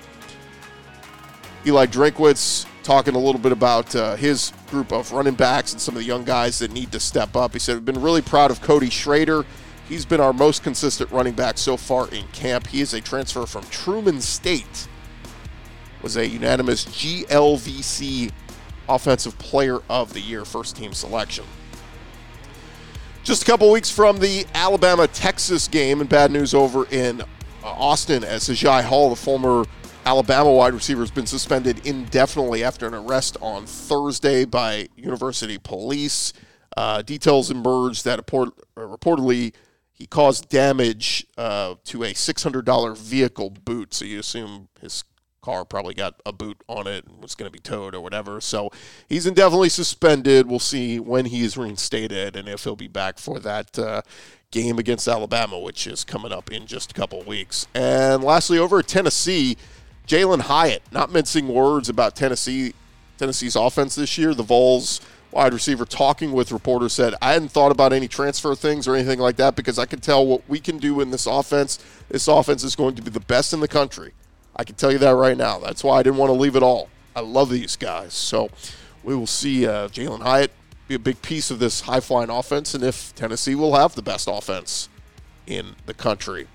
Eli 1.67 1.87
Drinkwitz 1.87 2.65
talking 2.85 3.17
a 3.17 3.19
little 3.19 3.41
bit 3.41 3.51
about 3.51 3.95
uh, 3.97 4.15
his 4.15 4.53
group 4.69 4.93
of 4.93 5.11
running 5.11 5.35
backs 5.35 5.73
and 5.73 5.81
some 5.81 5.97
of 5.97 6.01
the 6.01 6.07
young 6.07 6.23
guys 6.23 6.61
that 6.61 6.73
need 6.73 6.93
to 6.93 7.01
step 7.01 7.35
up. 7.35 7.55
He 7.55 7.59
said, 7.59 7.75
I've 7.75 7.85
been 7.85 8.01
really 8.01 8.23
proud 8.23 8.53
of 8.53 8.61
Cody 8.61 8.89
Schrader. 8.89 9.45
He's 9.89 10.05
been 10.05 10.21
our 10.21 10.33
most 10.33 10.63
consistent 10.63 11.11
running 11.11 11.35
back 11.35 11.59
so 11.59 11.77
far 11.77 12.09
in 12.11 12.25
camp. 12.29 12.69
He 12.69 12.81
is 12.81 12.95
a 12.95 13.01
transfer 13.01 13.47
from 13.47 13.65
Truman 13.65 14.21
State. 14.21 14.87
Was 16.03 16.17
a 16.17 16.27
unanimous 16.27 16.85
GLVC 16.85 18.31
Offensive 18.89 19.39
Player 19.39 19.79
of 19.89 20.13
the 20.13 20.21
Year 20.21 20.45
first 20.45 20.77
team 20.77 20.93
selection. 20.93 21.45
Just 23.23 23.43
a 23.43 23.47
couple 23.47 23.71
weeks 23.71 23.89
from 23.89 24.19
the 24.19 24.45
Alabama 24.53 25.07
Texas 25.07 25.69
game, 25.69 26.01
and 26.01 26.11
bad 26.11 26.33
news 26.33 26.55
over 26.55 26.87
in 26.87 27.21
uh, 27.21 27.25
Austin 27.63 28.25
as 28.25 28.49
Agiye 28.49 28.83
Hall, 28.83 29.11
the 29.11 29.17
former 29.17 29.65
Alabama 30.05 30.53
wide 30.53 30.75
receiver 30.75 31.01
has 31.03 31.13
been 31.13 31.27
suspended 31.27 31.87
indefinitely 31.87 32.65
after 32.65 32.89
an 32.89 32.95
arrest 32.95 33.37
on 33.41 33.67
Thursday 33.67 34.45
by 34.45 34.89
University 34.97 35.59
police. 35.59 36.33
Uh, 36.77 37.03
details 37.03 37.51
emerged 37.51 38.05
that 38.05 38.19
report, 38.19 38.49
uh, 38.77 38.81
reportedly 38.81 39.55
he 39.93 40.07
caused 40.07 40.49
damage 40.49 41.25
uh, 41.39 41.77
to 41.85 42.03
a 42.03 42.13
$600 42.13 42.99
vehicle 42.99 43.51
boot. 43.51 43.95
So 43.95 44.05
you 44.05 44.19
assume 44.19 44.69
his 44.81 45.05
car 45.43 45.65
probably 45.65 45.93
got 45.93 46.15
a 46.25 46.33
boot 46.33 46.63
on 46.69 46.87
it 46.87 47.05
and 47.07 47.21
was 47.21 47.35
going 47.35 47.49
to 47.49 47.53
be 47.53 47.59
towed 47.59 47.95
or 47.95 48.01
whatever. 48.01 48.41
So 48.41 48.71
he's 49.09 49.27
indefinitely 49.27 49.69
suspended. 49.69 50.47
We'll 50.47 50.59
see 50.59 51.01
when 51.01 51.27
he 51.27 51.43
is 51.43 51.57
reinstated 51.57 52.37
and 52.37 52.49
if 52.49 52.65
he'll 52.65 52.77
be 52.77 52.89
back 52.89 53.19
for 53.19 53.41
that 53.41 53.79
uh, 53.79 54.03
game 54.53 54.79
against 54.79 55.09
Alabama, 55.09 55.59
which 55.59 55.87
is 55.87 56.05
coming 56.05 56.33
up 56.33 56.51
in 56.51 56.67
just 56.67 56.93
a 56.93 56.95
couple 56.95 57.21
weeks. 57.25 57.67
And 57.75 58.23
lastly, 58.23 58.59
over 58.59 58.79
at 58.79 58.87
Tennessee, 58.87 59.57
Jalin 60.07 60.43
Hyatt, 60.43 60.83
not 60.93 61.11
mincing 61.11 61.49
words 61.49 61.89
about 61.89 62.15
Tennessee, 62.15 62.75
Tennessee's 63.19 63.57
offense 63.57 63.97
this 63.97 64.17
year. 64.17 64.35
The 64.35 64.43
Vols 64.45 65.01
wide 65.33 65.55
receiver 65.55 65.85
talking 65.85 66.33
with 66.33 66.53
reporters 66.53 66.93
said, 66.93 67.15
I 67.21 67.33
hadn't 67.33 67.49
thought 67.49 67.73
about 67.73 67.93
any 67.93 68.07
transfer 68.07 68.55
things 68.55 68.87
or 68.87 68.95
anything 68.95 69.19
like 69.19 69.37
that 69.37 69.57
because 69.57 69.79
I 69.79 69.87
can 69.87 70.01
tell 70.01 70.25
what 70.25 70.43
we 70.49 70.61
can 70.61 70.79
do 70.79 71.01
in 71.01 71.11
this 71.11 71.27
offense. 71.27 71.79
This 72.09 72.29
offense 72.29 72.63
is 72.63 72.77
going 72.77 72.95
to 72.97 73.03
be 73.03 73.11
the 73.11 73.21
best 73.21 73.53
in 73.53 73.61
the 73.61 73.69
country. 73.69 74.13
I 74.55 74.65
can 74.65 74.75
tell 74.75 74.93
you 74.93 74.99
that 74.99 75.15
right 75.15 75.37
now. 75.37 75.59
That's 75.59 75.83
why 75.83 75.99
I 75.99 76.03
didn't 76.03 76.19
want 76.19 76.31
to 76.31 76.35
leave 76.35 76.57
it 76.57 76.63
all. 76.63 76.89
I 77.15 77.21
love 77.21 77.51
these 77.51 77.77
guys. 77.77 78.15
So 78.15 78.51
we 79.03 79.15
will 79.15 79.27
see 79.27 79.67
uh, 79.67 79.89
Jalin 79.89 80.23
Hyatt 80.23 80.53
be 80.89 80.95
a 80.95 80.99
big 80.99 81.23
piece 81.23 81.51
of 81.51 81.59
this 81.59 81.83
high 81.83 82.01
flying 82.01 82.31
offense 82.31 82.75
and 82.75 82.85
if 82.85 83.15
Tennessee 83.15 83.55
will 83.55 83.75
have 83.77 83.95
the 83.95 84.03
best 84.03 84.29
offense 84.31 84.89
in 85.47 85.75
the 85.87 85.95
country. 85.95 86.49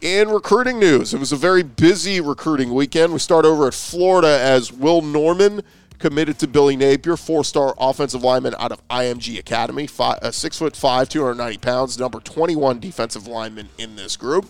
In 0.00 0.28
recruiting 0.28 0.78
news, 0.78 1.12
it 1.12 1.18
was 1.18 1.32
a 1.32 1.36
very 1.36 1.64
busy 1.64 2.20
recruiting 2.20 2.72
weekend. 2.72 3.12
We 3.12 3.18
start 3.18 3.44
over 3.44 3.66
at 3.66 3.74
Florida 3.74 4.38
as 4.40 4.72
Will 4.72 5.02
Norman 5.02 5.62
committed 5.98 6.38
to 6.38 6.46
Billy 6.46 6.76
Napier, 6.76 7.16
four-star 7.16 7.74
offensive 7.78 8.22
lineman 8.22 8.54
out 8.58 8.70
of 8.70 8.86
IMG 8.88 9.38
Academy, 9.38 9.88
five, 9.88 10.18
uh, 10.22 10.30
six 10.30 10.58
foot 10.58 10.76
five, 10.76 11.08
290 11.08 11.58
pounds, 11.58 11.98
number 11.98 12.20
21 12.20 12.78
defensive 12.78 13.26
lineman 13.26 13.68
in 13.76 13.96
this 13.96 14.16
group. 14.16 14.48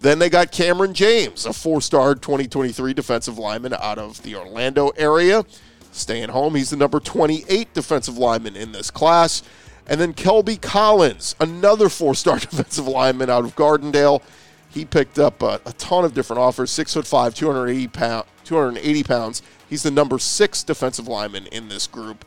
Then 0.00 0.18
they 0.18 0.30
got 0.30 0.52
Cameron 0.52 0.94
James, 0.94 1.44
a 1.44 1.52
four-star 1.52 2.14
2023 2.14 2.94
defensive 2.94 3.38
lineman 3.38 3.74
out 3.74 3.98
of 3.98 4.22
the 4.22 4.36
Orlando 4.36 4.90
area, 4.90 5.44
staying 5.90 6.28
home. 6.28 6.54
He's 6.54 6.70
the 6.70 6.76
number 6.76 7.00
28 7.00 7.74
defensive 7.74 8.16
lineman 8.16 8.54
in 8.54 8.72
this 8.72 8.90
class. 8.90 9.42
And 9.88 10.00
then 10.00 10.12
Kelby 10.14 10.60
Collins, 10.60 11.34
another 11.40 11.88
four-star 11.88 12.38
defensive 12.40 12.86
lineman 12.86 13.30
out 13.30 13.44
of 13.44 13.56
Gardendale. 13.56 14.22
He 14.70 14.84
picked 14.84 15.18
up 15.18 15.42
a, 15.42 15.60
a 15.66 15.72
ton 15.72 16.04
of 16.04 16.14
different 16.14 16.40
offers, 16.40 16.70
six 16.70 16.94
foot 16.94 17.06
five, 17.06 17.34
280 17.34 17.88
pound, 17.88 18.26
280 18.44 19.02
pounds. 19.02 19.42
He's 19.68 19.82
the 19.82 19.90
number 19.90 20.18
six 20.18 20.62
defensive 20.62 21.08
lineman 21.08 21.46
in 21.46 21.68
this 21.68 21.86
group. 21.86 22.24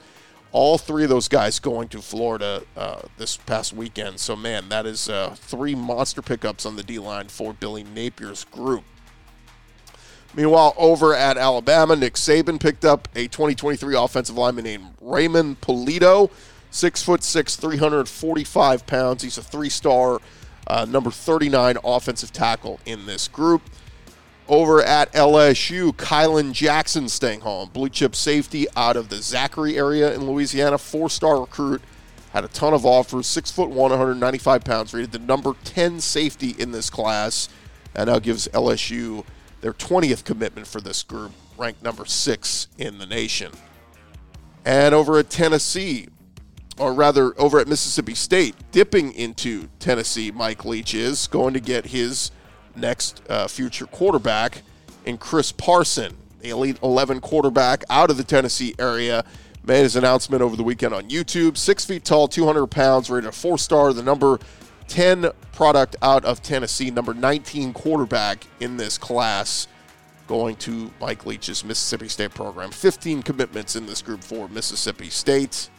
All 0.51 0.77
three 0.77 1.03
of 1.03 1.09
those 1.09 1.27
guys 1.27 1.59
going 1.59 1.87
to 1.89 2.01
Florida 2.01 2.63
uh, 2.75 3.01
this 3.17 3.37
past 3.37 3.73
weekend. 3.73 4.19
So, 4.19 4.35
man, 4.35 4.67
that 4.69 4.85
is 4.85 5.07
uh, 5.07 5.35
three 5.35 5.75
monster 5.75 6.21
pickups 6.21 6.65
on 6.65 6.75
the 6.75 6.83
D 6.83 6.99
line 6.99 7.29
for 7.29 7.53
Billy 7.53 7.83
Napier's 7.83 8.43
group. 8.45 8.83
Meanwhile, 10.33 10.73
over 10.77 11.13
at 11.13 11.37
Alabama, 11.37 11.95
Nick 11.95 12.13
Saban 12.13 12.59
picked 12.59 12.85
up 12.85 13.07
a 13.15 13.27
2023 13.27 13.95
offensive 13.95 14.37
lineman 14.37 14.63
named 14.63 14.85
Raymond 15.01 15.59
Pulido, 15.61 16.31
six 16.69 17.03
foot 17.03 17.23
six, 17.23 17.55
345 17.57 18.87
pounds. 18.87 19.23
He's 19.23 19.37
a 19.37 19.43
three-star, 19.43 20.21
uh, 20.67 20.85
number 20.85 21.11
39 21.11 21.77
offensive 21.83 22.31
tackle 22.31 22.79
in 22.85 23.05
this 23.05 23.27
group. 23.27 23.61
Over 24.51 24.83
at 24.83 25.13
LSU, 25.13 25.93
Kylan 25.93 26.51
Jackson 26.51 27.07
staying 27.07 27.39
home. 27.39 27.69
Blue 27.71 27.87
chip 27.87 28.13
safety 28.13 28.67
out 28.75 28.97
of 28.97 29.07
the 29.07 29.21
Zachary 29.21 29.77
area 29.77 30.13
in 30.13 30.29
Louisiana. 30.29 30.77
Four 30.77 31.09
star 31.09 31.39
recruit. 31.39 31.81
Had 32.33 32.43
a 32.43 32.49
ton 32.49 32.73
of 32.73 32.85
offers. 32.85 33.27
Six 33.27 33.49
foot 33.49 33.69
one, 33.69 33.91
195 33.91 34.65
pounds. 34.65 34.93
Rated 34.93 35.13
the 35.13 35.19
number 35.19 35.53
10 35.63 36.01
safety 36.01 36.49
in 36.59 36.73
this 36.73 36.89
class. 36.89 37.47
And 37.95 38.07
now 38.07 38.19
gives 38.19 38.49
LSU 38.49 39.23
their 39.61 39.71
20th 39.71 40.25
commitment 40.25 40.67
for 40.67 40.81
this 40.81 41.01
group, 41.01 41.31
ranked 41.57 41.81
number 41.81 42.05
six 42.05 42.67
in 42.77 42.97
the 42.97 43.05
nation. 43.05 43.53
And 44.65 44.93
over 44.93 45.17
at 45.17 45.29
Tennessee, 45.29 46.09
or 46.77 46.93
rather 46.93 47.39
over 47.39 47.57
at 47.59 47.69
Mississippi 47.69 48.15
State, 48.15 48.55
dipping 48.73 49.13
into 49.13 49.69
Tennessee, 49.79 50.29
Mike 50.29 50.65
Leach 50.65 50.93
is 50.93 51.27
going 51.27 51.53
to 51.53 51.61
get 51.61 51.85
his 51.85 52.31
next 52.75 53.21
uh, 53.29 53.47
future 53.47 53.85
quarterback 53.85 54.61
in 55.05 55.17
Chris 55.17 55.51
Parson, 55.51 56.15
the 56.41 56.49
Elite 56.49 56.79
11 56.83 57.21
quarterback 57.21 57.83
out 57.89 58.09
of 58.09 58.17
the 58.17 58.23
Tennessee 58.23 58.75
area. 58.79 59.23
Made 59.63 59.83
his 59.83 59.95
announcement 59.95 60.41
over 60.41 60.55
the 60.55 60.63
weekend 60.63 60.93
on 60.93 61.07
YouTube. 61.09 61.55
Six 61.55 61.85
feet 61.85 62.03
tall, 62.03 62.27
200 62.27 62.65
pounds, 62.67 63.11
rated 63.11 63.29
a 63.29 63.31
four 63.31 63.59
star, 63.59 63.93
the 63.93 64.01
number 64.01 64.39
10 64.87 65.29
product 65.51 65.95
out 66.01 66.25
of 66.25 66.41
Tennessee, 66.41 66.89
number 66.89 67.13
19 67.13 67.71
quarterback 67.71 68.45
in 68.59 68.75
this 68.75 68.97
class, 68.97 69.67
going 70.27 70.55
to 70.57 70.91
Mike 70.99 71.25
Leach's 71.27 71.63
Mississippi 71.63 72.07
State 72.07 72.33
program. 72.33 72.71
15 72.71 73.21
commitments 73.21 73.75
in 73.75 73.85
this 73.85 74.01
group 74.01 74.23
for 74.23 74.49
Mississippi 74.49 75.09
State. 75.09 75.69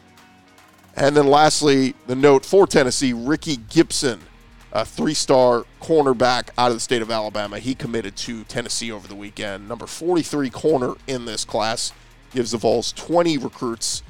And 0.94 1.16
then 1.16 1.26
lastly, 1.26 1.94
the 2.06 2.14
note 2.14 2.44
for 2.44 2.66
Tennessee 2.66 3.12
Ricky 3.12 3.56
Gibson 3.56 4.20
a 4.72 4.84
three 4.84 5.14
star 5.14 5.64
cornerback 5.80 6.48
out 6.56 6.70
of 6.70 6.76
the 6.76 6.80
state 6.80 7.02
of 7.02 7.10
Alabama. 7.10 7.58
He 7.58 7.74
committed 7.74 8.16
to 8.16 8.44
Tennessee 8.44 8.90
over 8.90 9.06
the 9.06 9.14
weekend. 9.14 9.68
Number 9.68 9.86
43 9.86 10.50
corner 10.50 10.94
in 11.06 11.26
this 11.26 11.44
class 11.44 11.92
gives 12.32 12.52
the 12.52 12.58
Vols 12.58 12.92
20 12.92 13.36
recruits 13.38 14.02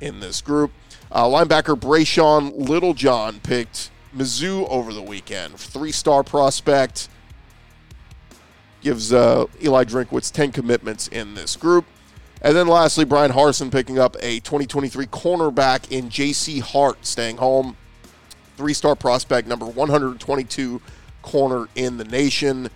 in 0.00 0.20
this 0.20 0.40
group. 0.40 0.72
Uh, 1.10 1.24
linebacker 1.24 1.78
Brayshawn 1.78 2.68
Littlejohn 2.68 3.40
picked 3.40 3.90
Mizzou 4.14 4.68
over 4.68 4.92
the 4.92 5.02
weekend. 5.02 5.56
Three 5.56 5.92
star 5.92 6.24
prospect. 6.24 7.08
Gives 8.80 9.12
uh, 9.12 9.46
Eli 9.62 9.84
Drinkwitz 9.84 10.32
10 10.32 10.52
commitments 10.52 11.08
in 11.08 11.34
this 11.34 11.56
group. 11.56 11.84
And 12.40 12.56
then 12.56 12.68
lastly, 12.68 13.04
Bryan 13.04 13.32
Harsin 13.32 13.72
picking 13.72 13.98
up 13.98 14.16
a 14.20 14.38
2023 14.40 15.06
cornerback 15.06 15.90
in 15.90 16.08
J.C. 16.08 16.60
Hart, 16.60 17.04
staying 17.04 17.38
home 17.38 17.76
three 18.58 18.74
star 18.74 18.96
prospect, 18.96 19.46
number 19.46 19.64
122 19.64 20.82
corner 21.22 21.68
in 21.76 21.96
the 21.96 22.04
nation, 22.04 22.68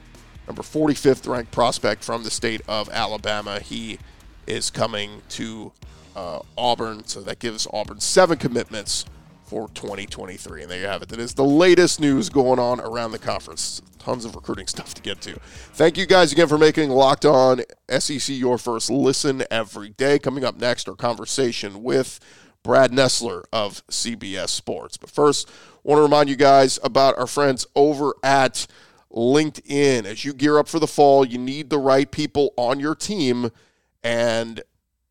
number 0.46 0.62
45th 0.62 1.28
ranked 1.28 1.50
prospect 1.50 2.04
from 2.04 2.22
the 2.22 2.30
state 2.30 2.62
of 2.68 2.88
Alabama. 2.90 3.58
He 3.58 3.98
is 4.46 4.70
coming 4.70 5.22
to 5.30 5.72
uh, 6.14 6.38
Auburn, 6.56 7.04
so 7.04 7.20
that 7.22 7.40
gives 7.40 7.66
Auburn 7.72 7.98
seven 7.98 8.38
commitments 8.38 9.06
for 9.42 9.68
2023. 9.70 10.62
And 10.62 10.70
there 10.70 10.78
you 10.78 10.86
have 10.86 11.02
it. 11.02 11.08
That 11.08 11.18
is 11.18 11.34
the 11.34 11.44
latest 11.44 11.98
news 12.00 12.28
going 12.28 12.60
on 12.60 12.80
around 12.80 13.10
the 13.10 13.18
conference. 13.18 13.82
Tons 13.98 14.24
of 14.24 14.36
recruiting 14.36 14.66
stuff 14.68 14.94
to 14.94 15.02
get 15.02 15.20
to. 15.22 15.34
Thank 15.74 15.98
you 15.98 16.06
guys 16.06 16.30
again 16.30 16.46
for 16.46 16.58
making 16.58 16.90
Locked 16.90 17.24
On 17.24 17.62
SEC 17.98 18.28
your 18.28 18.56
first 18.56 18.88
listen 18.88 19.42
every 19.50 19.88
day. 19.90 20.20
Coming 20.20 20.44
up 20.44 20.60
next, 20.60 20.88
our 20.88 20.94
conversation 20.94 21.82
with 21.82 22.20
Brad 22.62 22.92
Nessler 22.92 23.44
of 23.52 23.84
CBS 23.88 24.50
Sports. 24.50 24.96
But 24.96 25.10
first, 25.10 25.50
want 25.84 25.98
to 25.98 26.02
remind 26.02 26.28
you 26.28 26.36
guys 26.36 26.78
about 26.82 27.18
our 27.18 27.26
friends 27.26 27.66
over 27.74 28.14
at 28.22 28.66
LinkedIn. 29.12 30.04
As 30.04 30.24
you 30.24 30.32
gear 30.32 30.58
up 30.58 30.68
for 30.68 30.78
the 30.78 30.86
fall, 30.86 31.24
you 31.24 31.38
need 31.38 31.70
the 31.70 31.78
right 31.78 32.10
people 32.10 32.52
on 32.56 32.80
your 32.80 32.94
team, 32.94 33.50
and 34.02 34.62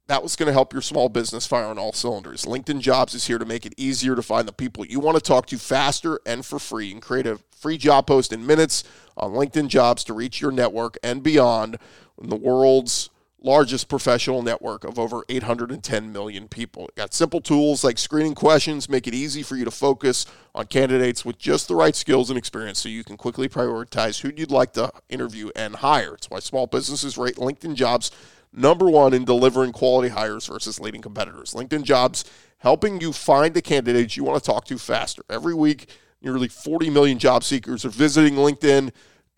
that 0.07 0.23
was 0.23 0.35
going 0.35 0.47
to 0.47 0.53
help 0.53 0.73
your 0.73 0.81
small 0.81 1.07
business 1.07 1.45
fire 1.47 1.65
on 1.65 1.77
all 1.77 1.93
cylinders. 1.93 2.43
LinkedIn 2.43 2.81
Jobs 2.81 3.13
is 3.13 3.27
here 3.27 3.37
to 3.37 3.45
make 3.45 3.65
it 3.65 3.73
easier 3.77 4.15
to 4.15 4.21
find 4.21 4.47
the 4.47 4.53
people 4.53 4.85
you 4.85 4.99
want 4.99 5.15
to 5.15 5.21
talk 5.21 5.45
to 5.47 5.57
faster 5.57 6.19
and 6.25 6.45
for 6.45 6.59
free 6.59 6.91
and 6.91 7.01
create 7.01 7.27
a 7.27 7.39
free 7.51 7.77
job 7.77 8.07
post 8.07 8.33
in 8.33 8.45
minutes 8.45 8.83
on 9.15 9.31
LinkedIn 9.31 9.67
Jobs 9.67 10.03
to 10.03 10.13
reach 10.13 10.41
your 10.41 10.51
network 10.51 10.97
and 11.03 11.23
beyond 11.23 11.77
in 12.21 12.29
the 12.29 12.35
world's 12.35 13.10
largest 13.41 13.89
professional 13.89 14.41
network 14.41 14.83
of 14.83 14.99
over 14.99 15.23
810 15.27 16.11
million 16.11 16.47
people. 16.47 16.87
It 16.87 16.95
got 16.95 17.13
simple 17.13 17.41
tools 17.41 17.83
like 17.83 17.97
screening 17.97 18.35
questions, 18.35 18.87
make 18.87 19.07
it 19.07 19.15
easy 19.15 19.41
for 19.41 19.55
you 19.55 19.65
to 19.65 19.71
focus 19.71 20.25
on 20.53 20.67
candidates 20.67 21.25
with 21.25 21.39
just 21.39 21.67
the 21.67 21.75
right 21.75 21.95
skills 21.95 22.29
and 22.29 22.37
experience 22.37 22.79
so 22.79 22.89
you 22.89 23.03
can 23.03 23.17
quickly 23.17 23.49
prioritize 23.49 24.21
who 24.21 24.31
you'd 24.35 24.51
like 24.51 24.73
to 24.73 24.91
interview 25.09 25.49
and 25.55 25.77
hire. 25.77 26.13
It's 26.13 26.29
why 26.29 26.39
small 26.39 26.67
businesses 26.67 27.17
rate 27.17 27.35
LinkedIn 27.35 27.75
jobs 27.75 28.11
number 28.53 28.89
one 28.89 29.13
in 29.13 29.25
delivering 29.25 29.71
quality 29.71 30.09
hires 30.09 30.47
versus 30.47 30.79
leading 30.79 31.01
competitors. 31.01 31.53
LinkedIn 31.53 31.83
jobs 31.83 32.25
helping 32.59 33.01
you 33.01 33.11
find 33.11 33.53
the 33.53 33.61
candidates 33.61 34.15
you 34.15 34.23
want 34.23 34.41
to 34.41 34.45
talk 34.45 34.65
to 34.65 34.77
faster. 34.77 35.23
Every 35.29 35.55
week, 35.55 35.89
nearly 36.21 36.47
40 36.47 36.89
million 36.91 37.17
job 37.17 37.43
seekers 37.43 37.85
are 37.85 37.89
visiting 37.89 38.35
LinkedIn 38.35 38.91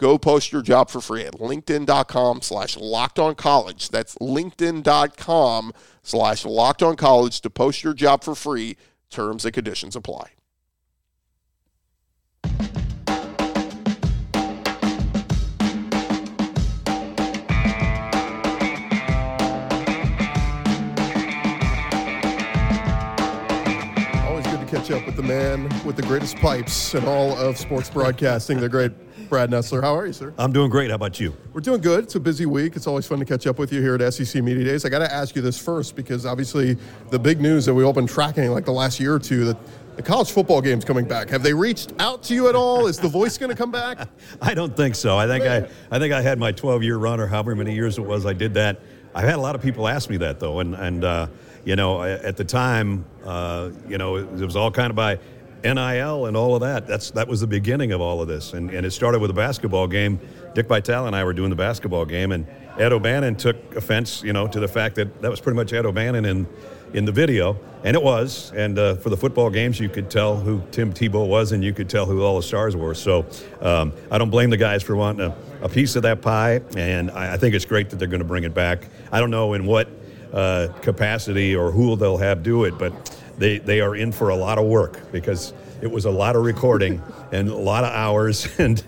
Go 0.04 0.18
post 0.18 0.52
your 0.52 0.62
job 0.62 0.90
for 0.90 1.00
free 1.00 1.24
at 1.24 1.36
linkedin.com 1.36 2.42
slash 2.42 2.76
locked 2.76 3.20
on 3.20 3.36
college. 3.36 3.88
That's 3.88 4.16
linkedin.com 4.16 5.72
slash 6.02 6.44
locked 6.44 6.84
on 6.84 6.98
college 6.98 7.40
to 7.40 7.50
post 7.50 7.86
your 7.86 7.94
job 7.94 8.22
for 8.22 8.36
free. 8.36 8.76
Terms 9.10 9.46
and 9.46 9.54
conditions 9.54 9.96
apply. 9.96 10.32
Always 24.26 24.46
good 24.48 24.60
to 24.60 24.66
catch 24.70 24.92
up 24.92 25.06
with 25.06 25.16
the 25.16 25.24
man 25.24 25.70
with 25.86 25.96
the 25.96 26.02
greatest 26.02 26.36
pipes 26.36 26.94
in 26.94 27.06
all 27.06 27.38
of 27.38 27.58
sports 27.58 27.90
broadcasting. 27.90 28.60
They're 28.60 28.68
great. 28.68 28.92
Brad 29.30 29.50
Nessler. 29.50 29.82
How 29.82 29.96
are 29.96 30.06
you, 30.06 30.14
sir? 30.14 30.34
I'm 30.38 30.52
doing 30.52 30.70
great. 30.70 30.90
How 30.90 30.96
about 30.96 31.20
you? 31.20 31.36
We're 31.54 31.62
doing 31.62 31.82
good. 31.82 32.04
It's 32.04 32.16
a 32.16 32.20
busy 32.20 32.46
week. 32.46 32.76
It's 32.76 32.88
always 32.88 33.06
fun 33.06 33.20
to 33.20 33.26
catch 33.26 33.48
up 33.48 33.60
with 33.60 33.72
you 33.72 33.82
here 33.82 33.96
at 33.96 34.14
SEC 34.14 34.44
Media 34.44 34.64
Days. 34.64 34.86
I 34.86 34.90
got 34.90 35.00
to 35.00 35.12
ask 35.12 35.36
you 35.36 35.42
this 35.42 35.58
first 35.58 35.96
because 35.96 36.26
obviously 36.26 36.78
the 37.10 37.20
big 37.20 37.42
news 37.42 37.66
that 37.66 37.74
we've 37.74 37.86
all 37.86 37.94
been 37.94 38.08
tracking 38.08 38.52
like 38.52 38.66
the 38.66 38.72
last 38.72 39.00
year 39.00 39.14
or 39.14 39.20
two 39.20 39.46
that 39.46 39.58
the 39.96 40.02
college 40.02 40.32
football 40.32 40.62
game's 40.62 40.86
coming 40.86 41.06
back. 41.06 41.30
Have 41.30 41.44
they 41.44 41.54
reached 41.54 41.94
out 42.00 42.24
to 42.24 42.34
you 42.34 42.48
at 42.48 42.56
all? 42.56 42.88
Is 42.88 42.98
the 42.98 43.08
voice 43.08 43.38
going 43.38 43.52
to 43.52 43.56
come 43.56 43.72
back? 43.72 44.08
I 44.42 44.54
don't 44.54 44.76
think 44.76 44.96
so. 44.96 45.18
I 45.18 45.28
think 45.28 45.46
I, 45.46 45.70
I 45.92 46.00
think 46.00 46.14
I 46.14 46.22
had 46.22 46.40
my 46.40 46.52
12 46.52 46.84
year 46.84 46.98
run 46.98 47.20
or 47.20 47.28
however 47.28 47.56
many 47.56 47.76
years 47.76 47.98
it 47.98 48.02
was 48.02 48.26
I 48.26 48.34
did 48.34 48.54
that. 48.56 48.80
I've 49.16 49.26
had 49.26 49.36
a 49.36 49.42
lot 49.42 49.56
of 49.56 49.62
people 49.62 49.88
ask 49.88 50.10
me 50.10 50.18
that 50.18 50.40
though, 50.40 50.60
and 50.60 50.74
and 50.74 51.04
uh, 51.04 51.28
you 51.66 51.76
know 51.76 52.02
at 52.02 52.36
the 52.36 52.44
time, 52.44 53.06
uh, 53.24 53.70
you 53.88 53.98
know 53.98 54.16
it 54.16 54.32
was 54.32 54.56
all 54.56 54.72
kind 54.72 54.90
of 54.90 54.96
by 54.96 55.20
NIL 55.64 56.26
and 56.26 56.36
all 56.36 56.56
of 56.56 56.62
that. 56.62 56.88
That's 56.88 57.12
that 57.12 57.28
was 57.28 57.42
the 57.42 57.48
beginning 57.48 57.92
of 57.92 58.02
all 58.02 58.22
of 58.22 58.28
this, 58.28 58.54
and 58.54 58.70
and 58.70 58.86
it 58.86 58.92
started 58.92 59.20
with 59.20 59.30
a 59.32 59.34
basketball 59.34 59.88
game. 59.88 60.20
Dick 60.54 60.68
Vitale 60.68 61.08
and 61.08 61.16
I 61.16 61.24
were 61.24 61.34
doing 61.34 61.50
the 61.50 61.56
basketball 61.56 62.06
game, 62.06 62.32
and 62.32 62.46
Ed 62.78 62.92
O'Bannon 62.92 63.36
took 63.36 63.76
offense, 63.76 64.24
you 64.24 64.34
know, 64.34 64.48
to 64.48 64.60
the 64.60 64.68
fact 64.68 64.96
that 64.96 65.22
that 65.22 65.32
was 65.32 65.40
pretty 65.40 65.56
much 65.56 65.74
Ed 65.74 65.86
O'Bannon 65.86 66.26
in 66.26 66.48
in 66.94 67.06
the 67.06 67.12
video, 67.12 67.58
and 67.84 67.96
it 67.96 68.04
was. 68.04 68.52
And 68.56 68.78
uh, 68.78 68.96
for 68.96 69.10
the 69.10 69.18
football 69.18 69.50
games, 69.50 69.80
you 69.80 69.90
could 69.90 70.10
tell 70.10 70.38
who 70.38 70.62
Tim 70.72 70.94
Tebow 70.94 71.28
was, 71.28 71.52
and 71.52 71.64
you 71.64 71.74
could 71.74 71.90
tell 71.90 72.06
who 72.06 72.22
all 72.24 72.36
the 72.36 72.44
stars 72.44 72.76
were. 72.76 72.94
So 72.94 73.26
um, 73.62 73.94
I 74.12 74.18
don't 74.18 74.30
blame 74.30 74.50
the 74.50 74.58
guys 74.58 74.84
for 74.84 74.96
wanting 74.96 75.26
a, 75.28 75.66
a 75.66 75.70
piece 75.70 75.96
of 75.96 76.04
that 76.04 76.22
pie, 76.22 76.62
and 76.78 77.10
I, 77.12 77.34
I 77.34 77.38
think 77.38 77.56
it's 77.56 77.66
great 77.66 77.90
that 77.90 77.98
they're 77.98 78.08
going 78.08 78.20
to 78.20 78.28
bring 78.28 78.44
it 78.44 78.54
back. 78.54 78.88
I 79.12 79.20
don't 79.20 79.32
know 79.32 79.54
in 79.54 79.66
what 79.66 79.88
uh, 80.34 80.70
capacity 80.82 81.56
or 81.56 81.72
who 81.72 81.96
they'll 81.96 82.18
have 82.18 82.44
do 82.44 82.66
it, 82.66 82.78
but 82.78 83.16
they, 83.38 83.58
they 83.60 83.82
are 83.82 83.96
in 83.96 84.12
for 84.12 84.30
a 84.30 84.36
lot 84.36 84.58
of 84.58 84.66
work 84.66 85.12
because 85.12 85.54
it 85.82 85.92
was 85.92 86.06
a 86.06 86.12
lot 86.12 86.36
of 86.36 86.44
recording 86.44 87.02
and 87.32 87.50
a 87.50 87.56
lot 87.56 87.84
of 87.84 87.92
hours 87.92 88.48
and 88.60 88.84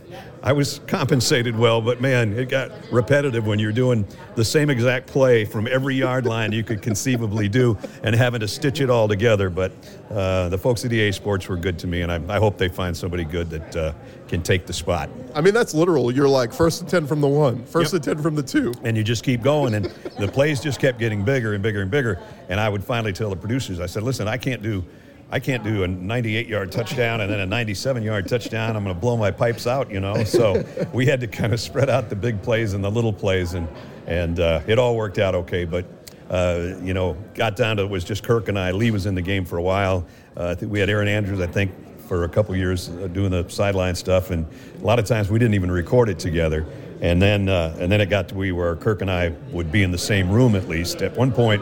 I 0.45 0.53
was 0.53 0.79
compensated 0.85 1.57
well, 1.57 1.81
but 1.81 2.01
man, 2.01 2.37
it 2.37 2.49
got 2.49 2.71
repetitive 2.91 3.47
when 3.47 3.57
you're 3.57 3.71
doing 3.71 4.07
the 4.35 4.45
same 4.45 4.69
exact 4.69 5.07
play 5.07 5.43
from 5.43 5.65
every 5.65 5.95
yard 5.95 6.27
line 6.27 6.51
you 6.51 6.63
could 6.63 6.83
conceivably 6.83 7.49
do 7.49 7.75
and 8.03 8.13
having 8.13 8.41
to 8.41 8.47
stitch 8.47 8.79
it 8.79 8.91
all 8.91 9.07
together. 9.07 9.49
But 9.49 9.71
uh, 10.11 10.49
the 10.49 10.57
folks 10.59 10.85
at 10.85 10.93
EA 10.93 11.11
Sports 11.13 11.47
were 11.49 11.57
good 11.57 11.79
to 11.79 11.87
me, 11.87 12.01
and 12.01 12.11
I, 12.11 12.21
I 12.35 12.37
hope 12.37 12.59
they 12.59 12.67
find 12.67 12.95
somebody 12.95 13.23
good 13.23 13.49
that 13.49 13.75
uh, 13.75 13.93
can 14.27 14.43
take 14.43 14.67
the 14.67 14.73
spot. 14.73 15.09
I 15.33 15.41
mean, 15.41 15.55
that's 15.55 15.73
literal. 15.73 16.11
You're 16.11 16.29
like 16.29 16.53
first 16.53 16.81
and 16.81 16.87
10 16.91 17.07
from 17.07 17.21
the 17.21 17.27
one, 17.27 17.65
first 17.65 17.91
Yep. 17.91 18.05
and 18.05 18.15
10 18.17 18.21
from 18.23 18.35
the 18.35 18.43
two. 18.43 18.71
and 18.83 18.95
you 18.95 19.03
just 19.03 19.23
keep 19.23 19.41
going 19.41 19.73
and 19.73 19.85
the 20.19 20.27
plays 20.27 20.61
just 20.61 20.79
kept 20.79 20.99
getting 20.99 21.25
bigger 21.25 21.55
and 21.55 21.63
bigger 21.63 21.81
and 21.81 21.89
bigger 21.89 22.19
and 22.49 22.59
i 22.59 22.69
would 22.69 22.83
finally 22.83 23.11
tell 23.11 23.29
the 23.29 23.35
producers 23.35 23.79
i 23.79 23.85
said 23.85 24.03
listen 24.03 24.27
i 24.27 24.37
can't 24.37 24.61
do 24.61 24.83
i 25.31 25.39
can't 25.39 25.63
do 25.63 25.83
a 25.83 25.87
98 25.87 26.47
yard 26.47 26.71
touchdown 26.71 27.21
and 27.21 27.31
then 27.31 27.39
a 27.39 27.45
97 27.45 28.03
yard 28.03 28.27
touchdown. 28.27 28.75
I'm 28.75 28.83
going 28.83 28.95
to 28.95 28.99
blow 28.99 29.17
my 29.17 29.31
pipes 29.31 29.67
out 29.67 29.91
you 29.91 29.99
know? 29.99 30.23
So 30.23 30.63
we 30.93 31.05
had 31.05 31.19
to 31.21 31.27
kind 31.27 31.53
of 31.53 31.59
spread 31.59 31.89
out 31.89 32.09
the 32.09 32.15
big 32.15 32.41
plays 32.41 32.73
and 32.73 32.83
the 32.83 32.91
little 32.91 33.13
plays 33.13 33.53
and 33.53 33.67
and 34.07 34.39
uh, 34.39 34.61
it 34.67 34.77
all 34.77 34.95
worked 34.95 35.17
out 35.17 35.33
okay. 35.35 35.65
But 35.65 35.85
uh, 36.29 36.75
you 36.81 36.93
know 36.93 37.17
got 37.33 37.55
down 37.55 37.77
to 37.77 37.83
it 37.83 37.89
was 37.89 38.03
just 38.03 38.23
kirk 38.23 38.47
and 38.47 38.57
i. 38.57 38.71
Lee 38.71 38.91
was 38.91 39.05
in 39.05 39.15
the 39.15 39.21
game 39.21 39.45
for 39.45 39.57
a 39.57 39.61
while. 39.61 40.05
Uh, 40.35 40.49
I 40.49 40.55
think 40.55 40.71
we 40.71 40.79
had 40.79 40.89
Erin 40.89 41.07
Andrews 41.07 41.39
i 41.39 41.47
think 41.47 41.71
for 42.05 42.23
a 42.23 42.29
couple 42.29 42.55
years 42.55 42.89
uh, 42.89 43.07
doing 43.07 43.31
the 43.31 43.47
sideline 43.49 43.95
stuff, 43.95 44.31
and 44.31 44.45
a 44.79 44.85
lot 44.85 44.99
of 44.99 45.05
times 45.05 45.29
we 45.29 45.39
didn't 45.39 45.55
even 45.55 45.71
record 45.71 46.09
it 46.09 46.19
together. 46.19 46.65
And 47.01 47.21
then, 47.21 47.49
uh, 47.49 47.75
and 47.79 47.91
then 47.91 47.99
it 47.99 48.09
got 48.09 48.29
to 48.29 48.35
we 48.35 48.51
where 48.51 48.75
Kirk 48.75 49.01
and 49.01 49.11
I 49.11 49.29
would 49.51 49.71
be 49.71 49.83
in 49.83 49.91
the 49.91 49.97
same 49.97 50.29
room 50.29 50.55
at 50.55 50.67
least. 50.67 51.01
At 51.01 51.15
one 51.17 51.31
point, 51.31 51.61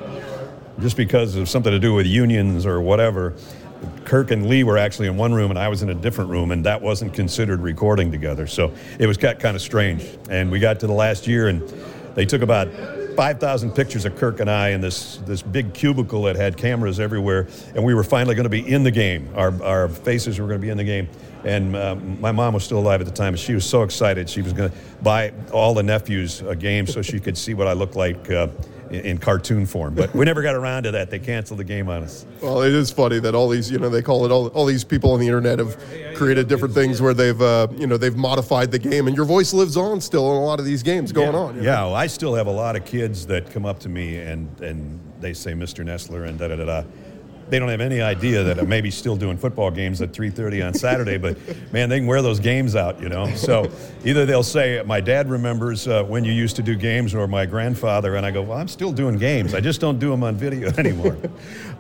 just 0.80 0.98
because 0.98 1.36
of 1.36 1.50
something 1.50 1.72
to 1.72 1.80
do 1.80 1.94
with 1.94 2.06
unions 2.06 2.65
or 2.65 2.82
whatever, 2.82 3.34
Kirk 4.06 4.32
and 4.32 4.48
Lee 4.48 4.63
were 4.63 4.77
actually 4.77 5.08
in 5.08 5.18
one 5.18 5.34
room 5.34 5.50
and 5.51 5.60
I 5.60 5.68
was 5.68 5.82
in 5.82 5.89
a 5.89 5.94
different 5.94 6.30
room, 6.30 6.51
and 6.51 6.65
that 6.65 6.82
wasn't 6.82 7.13
considered 7.13 7.62
recording 7.62 8.12
together. 8.12 8.48
So 8.48 8.74
it 9.00 9.08
was 9.08 9.18
got 9.18 9.39
kind 9.39 9.56
of 9.56 9.62
strange. 9.62 10.06
And 10.30 10.51
we 10.51 10.60
got 10.60 10.80
to 10.82 10.88
the 10.88 10.94
last 10.94 11.27
year, 11.27 11.48
and 11.48 11.62
they 12.15 12.25
took 12.25 12.42
about 12.42 12.70
5,000 13.15 13.72
pictures 13.72 14.06
of 14.06 14.15
Kirk 14.15 14.39
and 14.39 14.50
I 14.50 14.70
in 14.70 14.82
this, 14.82 15.18
this 15.25 15.42
big 15.42 15.74
cubicle 15.74 16.24
that 16.24 16.36
had 16.36 16.58
cameras 16.58 17.00
everywhere, 17.00 17.48
and 17.75 17.84
we 17.84 17.94
were 17.94 18.03
finally 18.03 18.36
going 18.36 18.46
to 18.46 18.50
be 18.50 18.68
in 18.68 18.84
the 18.84 18.92
game. 18.92 19.30
Our, 19.36 19.63
our 19.63 19.89
faces 19.89 20.39
were 20.39 20.48
going 20.48 20.60
to 20.60 20.65
be 20.65 20.72
in 20.72 20.77
the 20.77 20.84
game. 20.84 21.08
And 21.44 21.75
uh, 21.75 21.96
my 21.96 22.31
mom 22.31 22.53
was 22.53 22.64
still 22.64 22.79
alive 22.79 23.01
at 23.01 23.05
the 23.05 23.14
time, 23.14 23.33
and 23.33 23.40
she 23.40 23.53
was 23.53 23.66
so 23.66 23.83
excited. 23.83 24.29
She 24.29 24.42
was 24.42 24.53
going 24.53 24.72
to 24.72 24.77
buy 25.01 25.33
all 25.51 25.74
the 25.74 25.83
nephews 25.83 26.42
a 26.42 26.55
game 26.55 26.88
so 26.88 27.01
she 27.01 27.20
could 27.20 27.38
see 27.38 27.53
what 27.53 27.68
I 27.68 27.74
looked 27.74 27.98
like 27.98 28.31
uh, 28.31 28.48
in, 28.94 29.18
cartoon 29.18 29.66
form. 29.66 29.96
But 29.96 30.14
we 30.14 30.25
never 30.25 30.42
got 30.42 30.56
around 30.56 30.84
to 30.84 30.92
that. 30.92 31.10
They 31.10 31.20
canceled 31.20 31.60
the 31.60 31.64
game 31.64 31.90
on 31.90 32.03
us. 32.03 32.25
Well, 32.42 32.62
it 32.62 32.74
is 32.74 32.92
funny 32.92 33.20
that 33.20 33.36
all 33.36 33.50
these, 33.50 33.72
you 33.72 33.79
know, 33.79 33.90
they 33.90 34.01
call 34.01 34.25
it 34.25 34.32
all, 34.32 34.48
all 34.50 34.66
these 34.66 34.84
people 34.84 35.12
on 35.12 35.20
the 35.20 35.25
internet 35.25 35.60
have 35.60 35.77
created 36.16 36.48
different 36.48 36.74
things 36.74 37.01
where 37.01 37.14
they've, 37.14 37.42
uh, 37.42 37.68
you 37.75 37.88
know, 37.88 37.98
they've 37.98 38.16
modified 38.16 38.72
the 38.72 38.79
game, 38.79 39.08
and 39.08 39.16
your 39.16 39.25
voice 39.25 39.53
lives 39.53 39.77
on 39.77 40.00
still 40.01 40.29
in 40.32 40.38
a 40.38 40.46
lot 40.46 40.60
of 40.60 40.66
these 40.66 40.84
games 40.84 41.12
going 41.12 41.36
on. 41.36 41.56
you 41.56 41.62
know? 41.62 41.68
Yeah, 41.68 41.84
well, 41.86 41.96
I 41.96 42.08
still 42.08 42.36
have 42.36 42.48
a 42.48 42.51
lot 42.51 42.75
of 42.75 42.86
kids 42.86 43.25
that 43.27 43.51
come 43.51 43.66
up 43.66 43.79
to 43.79 43.90
me 43.90 44.20
and, 44.20 44.60
and 44.62 45.00
they 45.20 45.34
say 45.34 45.53
Mr. 45.53 45.84
Nessler 45.86 46.27
and 46.27 46.38
da 46.38 46.50
da 46.50 46.56
da 46.56 46.66
da. 46.66 46.84
They 47.53 47.59
don't 47.59 47.70
have 47.70 47.81
any 47.81 48.01
idea 48.01 48.42
that 48.46 48.57
I'm 48.57 48.68
maybe 48.68 48.89
still 48.89 49.16
doing 49.16 49.37
football 49.37 49.70
games 49.70 50.01
at 50.01 50.11
3:30 50.11 50.66
on 50.66 50.74
Saturday, 50.74 51.20
but 51.20 51.37
man, 51.72 51.87
they 51.87 52.00
can 52.00 52.07
wear 52.07 52.24
those 52.24 52.39
games 52.39 52.75
out, 52.75 53.00
you 53.00 53.09
know. 53.09 53.29
So 53.35 53.70
either 54.03 54.25
they'll 54.25 54.42
say, 54.42 54.81
"My 54.83 55.00
dad 55.00 55.29
remembers 55.29 55.87
uh, 55.87 56.03
when 56.03 56.24
you 56.24 56.31
used 56.31 56.55
to 56.55 56.63
do 56.63 56.75
games," 56.75 57.13
or 57.13 57.27
"My 57.27 57.46
grandfather," 57.46 58.16
and 58.16 58.25
I 58.25 58.31
go, 58.31 58.42
"Well, 58.42 58.57
I'm 58.57 58.68
still 58.68 58.92
doing 58.92 59.20
games. 59.20 59.53
I 59.53 59.59
just 59.59 59.79
don't 59.79 60.00
do 60.00 60.09
them 60.09 60.24
on 60.24 60.35
video 60.35 60.72
anymore." 60.79 61.16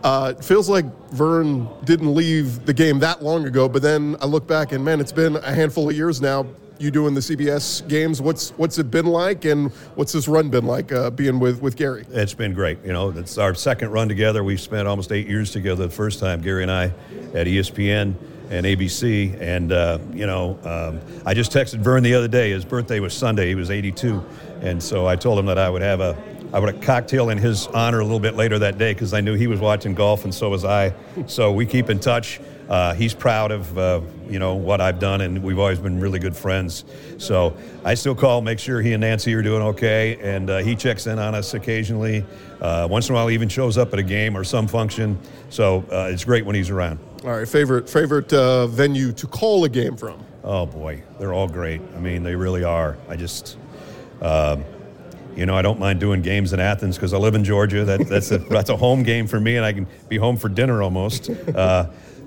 Uh, 0.03 0.33
it 0.37 0.43
feels 0.43 0.67
like 0.67 0.83
Verne 1.11 1.65
didn't 1.85 2.13
leave 2.13 2.65
the 2.65 2.73
game 2.73 2.99
that 2.99 3.23
long 3.23 3.47
ago, 3.47 3.69
but 3.69 3.81
then 3.81 4.17
I 4.19 4.25
look 4.25 4.45
back 4.45 4.73
and 4.73 4.83
man, 4.83 4.99
it's 4.99 5.13
been 5.13 5.37
a 5.37 5.53
handful 5.53 5.89
of 5.89 5.95
years 5.95 6.19
now. 6.19 6.45
You 6.79 6.91
doing 6.91 7.13
the 7.13 7.21
CBS 7.21 7.87
games? 7.87 8.21
What's 8.21 8.49
what's 8.51 8.77
it 8.79 8.89
been 8.89 9.05
like, 9.05 9.45
and 9.45 9.71
what's 9.95 10.11
this 10.11 10.27
run 10.27 10.49
been 10.49 10.65
like 10.65 10.91
uh, 10.91 11.11
being 11.11 11.39
with 11.39 11.61
with 11.61 11.75
Gary? 11.75 12.05
It's 12.09 12.33
been 12.33 12.53
great. 12.53 12.83
You 12.83 12.91
know, 12.91 13.09
it's 13.09 13.37
our 13.37 13.53
second 13.53 13.91
run 13.91 14.07
together. 14.09 14.43
We've 14.43 14.59
spent 14.59 14.87
almost 14.87 15.11
eight 15.11 15.27
years 15.27 15.51
together. 15.51 15.85
The 15.85 15.93
first 15.93 16.19
time, 16.19 16.41
Gary 16.41 16.63
and 16.63 16.71
I, 16.71 16.85
at 17.33 17.47
ESPN 17.47 18.15
and 18.49 18.65
ABC. 18.65 19.39
And 19.39 19.71
uh, 19.71 19.99
you 20.13 20.25
know, 20.25 20.59
um, 20.63 20.99
I 21.25 21.33
just 21.33 21.51
texted 21.51 21.79
Verne 21.79 22.03
the 22.03 22.15
other 22.15 22.27
day. 22.27 22.51
His 22.51 22.65
birthday 22.65 22.99
was 22.99 23.13
Sunday. 23.13 23.47
He 23.47 23.55
was 23.55 23.69
82, 23.69 24.23
and 24.61 24.81
so 24.81 25.07
I 25.07 25.15
told 25.15 25.37
him 25.39 25.45
that 25.45 25.59
I 25.59 25.69
would 25.69 25.83
have 25.83 26.01
a 26.01 26.17
I 26.53 26.59
would 26.59 26.73
have 26.73 26.83
a 26.83 26.85
cocktail 26.85 27.29
in 27.29 27.39
his 27.39 27.65
honor 27.67 27.99
a 27.99 28.03
little 28.03 28.19
bit 28.19 28.35
later 28.35 28.59
that 28.59 28.77
day 28.77 28.93
because 28.93 29.13
I 29.13 29.21
knew 29.21 29.33
he 29.33 29.47
was 29.47 29.59
watching 29.59 29.95
golf 29.95 30.23
and 30.23 30.33
so 30.33 30.49
was 30.49 30.63
I. 30.63 30.93
So 31.25 31.51
we 31.51 31.65
keep 31.65 31.89
in 31.89 31.99
touch. 31.99 32.39
Uh, 32.69 32.93
he's 32.93 33.13
proud 33.13 33.51
of 33.51 33.77
uh, 33.77 34.01
you 34.29 34.39
know 34.39 34.55
what 34.55 34.81
I've 34.81 34.99
done, 34.99 35.21
and 35.21 35.43
we've 35.43 35.59
always 35.59 35.79
been 35.79 35.99
really 35.99 36.19
good 36.19 36.35
friends. 36.35 36.85
So 37.17 37.55
I 37.83 37.93
still 37.93 38.15
call, 38.15 38.41
make 38.41 38.59
sure 38.59 38.81
he 38.81 38.93
and 38.93 39.01
Nancy 39.01 39.33
are 39.33 39.41
doing 39.41 39.61
okay, 39.63 40.17
and 40.21 40.49
uh, 40.49 40.57
he 40.59 40.75
checks 40.75 41.07
in 41.07 41.19
on 41.19 41.35
us 41.35 41.53
occasionally. 41.53 42.25
Uh, 42.61 42.87
once 42.89 43.09
in 43.09 43.15
a 43.15 43.17
while, 43.17 43.27
he 43.27 43.35
even 43.35 43.49
shows 43.49 43.77
up 43.77 43.91
at 43.93 43.99
a 43.99 44.03
game 44.03 44.37
or 44.37 44.43
some 44.43 44.67
function. 44.67 45.19
So 45.49 45.85
uh, 45.91 46.09
it's 46.11 46.23
great 46.23 46.45
when 46.45 46.55
he's 46.55 46.69
around. 46.69 46.99
All 47.23 47.31
right, 47.31 47.47
favorite 47.47 47.89
favorite 47.89 48.31
uh, 48.33 48.67
venue 48.67 49.11
to 49.13 49.27
call 49.27 49.63
a 49.65 49.69
game 49.69 49.97
from? 49.97 50.23
Oh 50.43 50.65
boy, 50.65 51.03
they're 51.19 51.33
all 51.33 51.47
great. 51.47 51.81
I 51.95 51.99
mean, 51.99 52.23
they 52.23 52.35
really 52.35 52.63
are. 52.63 52.97
I 53.07 53.15
just, 53.15 53.57
um, 54.21 54.63
you 55.35 55.45
know, 55.45 55.55
I 55.55 55.61
don't 55.61 55.79
mind 55.79 55.99
doing 55.99 56.21
games 56.21 56.53
in 56.53 56.59
Athens 56.59 56.95
because 56.97 57.13
I 57.13 57.17
live 57.17 57.35
in 57.35 57.43
Georgia. 57.43 57.85
That, 57.85 58.07
that's 58.07 58.31
a 58.31 58.37
that's 58.49 58.69
a 58.69 58.77
home 58.77 59.03
game 59.03 59.27
for 59.27 59.39
me, 59.39 59.57
and 59.57 59.65
I 59.65 59.73
can 59.73 59.87
be 60.09 60.17
home 60.17 60.37
for 60.37 60.49
dinner 60.49 60.81
almost. 60.81 61.29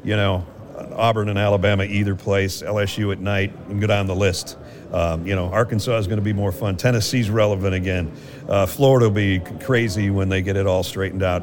You 0.07 0.15
know, 0.15 0.47
Auburn 0.95 1.29
and 1.29 1.39
Alabama, 1.39 1.83
either 1.83 2.15
place. 2.15 2.63
LSU 2.63 3.11
at 3.11 3.19
night, 3.19 3.53
and 3.69 3.81
go 3.81 3.89
down 3.89 4.07
the 4.07 4.15
list. 4.15 4.57
Um, 4.93 5.27
you 5.27 5.35
know, 5.35 5.47
Arkansas 5.47 5.97
is 5.97 6.07
going 6.07 6.19
to 6.19 6.25
be 6.25 6.33
more 6.33 6.53
fun. 6.53 6.77
Tennessee's 6.77 7.29
relevant 7.29 7.75
again. 7.75 8.13
Uh, 8.49 8.67
Florida 8.67 9.07
will 9.07 9.15
be 9.15 9.41
crazy 9.61 10.11
when 10.11 10.29
they 10.29 10.43
get 10.43 10.57
it 10.57 10.65
all 10.65 10.85
straightened 10.85 11.25
out. 11.25 11.43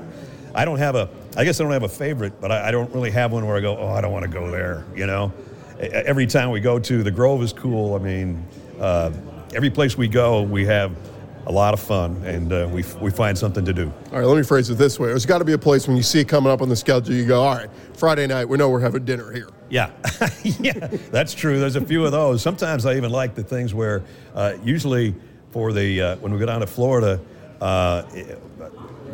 I 0.56 0.64
don't 0.64 0.78
have 0.78 0.96
a, 0.96 1.10
I 1.36 1.44
guess 1.44 1.60
I 1.60 1.64
don't 1.64 1.74
have 1.74 1.84
a 1.84 1.90
favorite, 1.90 2.40
but 2.40 2.54
I, 2.54 2.70
I 2.70 2.72
don't 2.72 2.90
really 2.94 3.12
have 3.12 3.34
one 3.34 3.46
where 3.46 3.58
I 3.58 3.60
go, 3.60 3.78
oh, 3.78 3.90
I 3.90 4.00
don't 4.00 4.14
want 4.14 4.24
to 4.24 4.32
go 4.32 4.50
there. 4.50 4.86
You 4.96 5.08
know, 5.08 5.34
every 5.80 6.26
time 6.26 6.50
we 6.50 6.62
go 6.62 6.80
to 6.80 7.04
the 7.04 7.12
Grove 7.12 7.44
is 7.44 7.52
cool. 7.52 7.96
I 7.96 7.98
mean, 7.98 8.48
uh, 8.80 9.12
every 9.54 9.72
place 9.72 9.98
we 9.98 10.08
go, 10.08 10.42
we 10.42 10.66
have 10.68 10.96
a 11.46 11.52
lot 11.52 11.74
of 11.74 11.80
fun 11.80 12.22
and 12.26 12.54
uh, 12.54 12.70
we, 12.72 12.84
we 13.02 13.12
find 13.12 13.38
something 13.38 13.66
to 13.66 13.74
do. 13.74 13.92
All 14.12 14.20
right, 14.20 14.26
let 14.26 14.38
me 14.38 14.44
phrase 14.44 14.70
it 14.70 14.78
this 14.78 15.00
way: 15.00 15.10
There's 15.10 15.26
got 15.26 15.40
to 15.40 15.46
be 15.46 15.54
a 15.54 15.58
place 15.58 15.88
when 15.88 15.98
you 15.98 16.04
see 16.04 16.20
it 16.20 16.28
coming 16.28 16.52
up 16.52 16.62
on 16.62 16.70
the 16.70 16.76
schedule, 16.76 17.14
you 17.14 17.26
go, 17.26 17.42
"All 17.42 17.56
right, 17.56 17.70
Friday 17.96 18.28
night, 18.28 18.48
we 18.48 18.58
know 18.58 18.70
we're 18.70 18.80
having 18.80 19.04
dinner 19.06 19.32
here." 19.32 19.50
Yeah, 19.70 19.92
yeah, 20.44 20.88
that's 21.12 21.34
true. 21.34 21.60
There's 21.60 21.76
a 21.76 21.82
few 21.82 22.06
of 22.06 22.12
those. 22.12 22.42
Sometimes 22.42 22.86
I 22.86 22.96
even 22.96 23.12
like 23.12 23.36
the 23.36 23.44
things 23.44 23.74
where, 23.74 24.04
uh, 24.36 24.56
usually 24.64 25.16
for 25.52 25.74
the 25.74 26.02
uh, 26.02 26.16
when 26.18 26.34
we 26.34 26.40
go 26.40 26.46
down 26.46 26.62
to 26.62 26.68
Florida, 26.68 27.20
uh, 27.60 28.04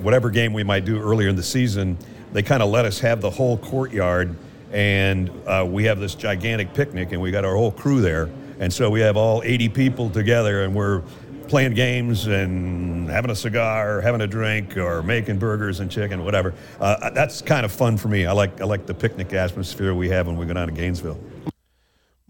whatever 0.02 0.30
game 0.30 0.54
we 0.54 0.64
might 0.64 0.86
do 0.86 1.00
earlier 1.00 1.30
in 1.30 1.36
the 1.36 1.44
season, 1.44 1.98
they 2.34 2.44
kind 2.44 2.62
of 2.62 2.70
let 2.70 2.86
us 2.86 3.00
have 3.00 3.22
the 3.22 3.30
whole 3.30 3.58
courtyard, 3.58 4.36
and 4.72 5.32
uh, 5.48 5.66
we 5.68 5.86
have 5.86 6.00
this 6.00 6.14
gigantic 6.14 6.74
picnic, 6.74 7.12
and 7.12 7.22
we 7.22 7.32
got 7.32 7.44
our 7.44 7.56
whole 7.56 7.72
crew 7.72 8.02
there, 8.02 8.30
and 8.60 8.72
so 8.72 8.90
we 8.90 9.00
have 9.00 9.18
all 9.18 9.42
80 9.44 9.70
people 9.70 10.10
together, 10.10 10.64
and 10.64 10.76
we're 10.76 11.02
playing 11.50 11.74
games 11.74 12.28
and 12.28 13.10
having 13.10 13.32
a 13.32 13.36
cigar, 13.36 14.00
having 14.02 14.22
a 14.22 14.28
drink, 14.28 14.78
or 14.78 15.04
making 15.04 15.40
burgers 15.40 15.80
and 15.80 15.92
chicken, 15.92 16.24
whatever. 16.24 16.54
Uh, 16.80 17.10
that's 17.10 17.42
kind 17.42 17.66
of 17.66 17.72
fun 17.72 17.98
for 17.98 18.08
me. 18.08 18.26
I 18.26 18.32
like 18.32 18.62
I 18.62 18.66
like 18.66 18.86
the 18.86 18.94
picnic 18.94 19.34
atmosphere 19.34 19.94
we 19.94 20.10
have 20.10 20.28
when 20.28 20.38
we 20.38 20.46
go 20.46 20.54
down 20.54 20.68
to 20.68 20.74
Gainesville. 20.74 21.20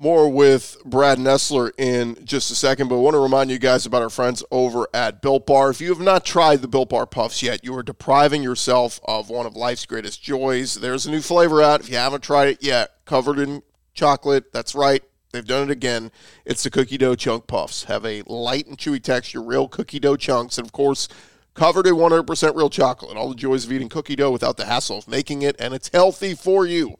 More 0.01 0.29
with 0.29 0.77
Brad 0.85 1.17
Nessler 1.17 1.71
in 1.77 2.23
just 2.23 2.49
a 2.51 2.55
second, 2.55 2.87
but 2.87 2.95
I 2.95 2.99
want 2.99 3.15
to 3.15 3.19
remind 3.19 3.51
you 3.51 3.59
guys 3.59 3.85
about 3.85 4.01
our 4.01 4.09
friends 4.09 4.41
over 4.49 4.87
at 4.93 5.21
Built 5.21 5.45
Bar. 5.45 5.71
If 5.71 5.81
you 5.81 5.89
have 5.89 5.99
not 5.99 6.23
tried 6.23 6.61
the 6.61 6.69
Built 6.69 6.87
Bar 6.87 7.05
Puffs 7.05 7.43
yet, 7.43 7.65
you 7.65 7.75
are 7.75 7.83
depriving 7.83 8.41
yourself 8.41 9.01
of 9.03 9.29
one 9.29 9.45
of 9.45 9.57
life's 9.57 9.85
greatest 9.85 10.23
joys. 10.23 10.75
There's 10.75 11.05
a 11.05 11.11
new 11.11 11.19
flavor 11.19 11.61
out. 11.61 11.81
If 11.81 11.89
you 11.89 11.97
haven't 11.97 12.23
tried 12.23 12.47
it 12.47 12.63
yet, 12.63 12.91
covered 13.03 13.39
in 13.39 13.61
chocolate, 13.93 14.53
that's 14.53 14.73
right. 14.73 15.03
They've 15.31 15.45
done 15.45 15.69
it 15.69 15.71
again. 15.71 16.11
It's 16.45 16.63
the 16.63 16.71
cookie 16.71 16.97
dough 16.97 17.15
chunk 17.15 17.47
puffs. 17.47 17.83
Have 17.83 18.05
a 18.05 18.23
light 18.23 18.67
and 18.67 18.77
chewy 18.77 19.01
texture, 19.01 19.41
real 19.41 19.67
cookie 19.67 19.99
dough 19.99 20.17
chunks, 20.17 20.57
and 20.57 20.65
of 20.65 20.71
course, 20.71 21.07
covered 21.53 21.85
in 21.85 21.95
100% 21.95 22.55
real 22.55 22.69
chocolate. 22.69 23.15
All 23.15 23.29
the 23.29 23.35
joys 23.35 23.65
of 23.65 23.71
eating 23.71 23.89
cookie 23.89 24.15
dough 24.15 24.31
without 24.31 24.57
the 24.57 24.65
hassle 24.65 24.97
of 24.97 25.07
making 25.07 25.41
it, 25.43 25.55
and 25.59 25.73
it's 25.73 25.89
healthy 25.93 26.33
for 26.33 26.65
you. 26.65 26.95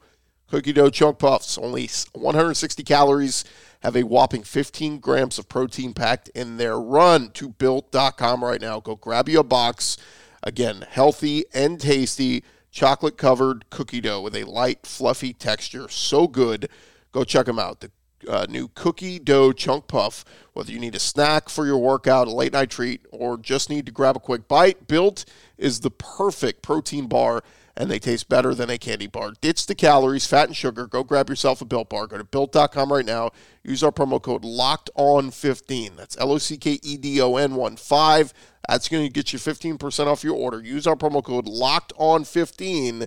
Cookie 0.48 0.72
dough 0.72 0.90
chunk 0.90 1.18
puffs, 1.18 1.58
only 1.58 1.88
160 2.12 2.82
calories, 2.82 3.44
have 3.82 3.96
a 3.96 4.02
whopping 4.02 4.42
15 4.42 4.98
grams 4.98 5.38
of 5.38 5.48
protein 5.48 5.94
packed 5.94 6.28
in 6.30 6.56
their 6.56 6.78
run 6.78 7.30
to 7.30 7.50
built.com 7.50 8.44
right 8.44 8.60
now. 8.60 8.80
Go 8.80 8.96
grab 8.96 9.28
you 9.28 9.40
a 9.40 9.44
box. 9.44 9.96
Again, 10.42 10.84
healthy 10.88 11.44
and 11.54 11.80
tasty 11.80 12.44
chocolate 12.70 13.16
covered 13.16 13.68
cookie 13.70 14.00
dough 14.00 14.20
with 14.20 14.36
a 14.36 14.44
light, 14.44 14.86
fluffy 14.86 15.32
texture. 15.32 15.88
So 15.88 16.26
good. 16.26 16.68
Go 17.12 17.24
check 17.24 17.46
them 17.46 17.58
out. 17.58 17.80
The 17.80 17.90
uh, 18.28 18.46
new 18.48 18.68
cookie 18.74 19.18
dough 19.18 19.52
chunk 19.52 19.86
puff. 19.86 20.24
Whether 20.52 20.72
you 20.72 20.78
need 20.78 20.94
a 20.94 21.00
snack 21.00 21.48
for 21.48 21.66
your 21.66 21.78
workout, 21.78 22.28
a 22.28 22.32
late 22.32 22.52
night 22.52 22.70
treat, 22.70 23.06
or 23.10 23.36
just 23.36 23.70
need 23.70 23.86
to 23.86 23.92
grab 23.92 24.16
a 24.16 24.20
quick 24.20 24.48
bite, 24.48 24.86
Built 24.86 25.24
is 25.58 25.80
the 25.80 25.90
perfect 25.90 26.62
protein 26.62 27.06
bar 27.06 27.42
and 27.76 27.90
they 27.90 27.98
taste 27.98 28.28
better 28.28 28.54
than 28.54 28.68
a 28.68 28.76
candy 28.76 29.06
bar. 29.06 29.32
Ditch 29.40 29.66
the 29.66 29.74
calories, 29.74 30.26
fat, 30.26 30.48
and 30.48 30.56
sugar. 30.56 30.86
Go 30.86 31.02
grab 31.02 31.30
yourself 31.30 31.62
a 31.62 31.64
Built 31.64 31.88
Bar. 31.88 32.08
Go 32.08 32.18
to 32.18 32.24
Built.com 32.24 32.92
right 32.92 33.06
now. 33.06 33.30
Use 33.64 33.82
our 33.82 33.92
promo 33.92 34.20
code 34.20 34.44
Locked 34.44 34.90
On 34.96 35.30
15 35.30 35.96
That's 35.96 36.18
L 36.18 36.32
O 36.32 36.38
C 36.38 36.58
K 36.58 36.78
E 36.82 36.96
D 36.98 37.20
O 37.22 37.36
N 37.36 37.54
1 37.54 37.76
5. 37.76 38.34
That's 38.68 38.88
going 38.88 39.06
to 39.06 39.12
get 39.12 39.32
you 39.32 39.38
15% 39.38 40.06
off 40.06 40.22
your 40.22 40.36
order. 40.36 40.62
Use 40.62 40.86
our 40.86 40.94
promo 40.94 41.24
code 41.24 41.48
Locked 41.48 41.92
On 41.96 42.24
15 42.24 43.06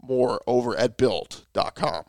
More 0.00 0.40
over 0.46 0.76
at 0.76 0.96
Built.com. 0.96 2.04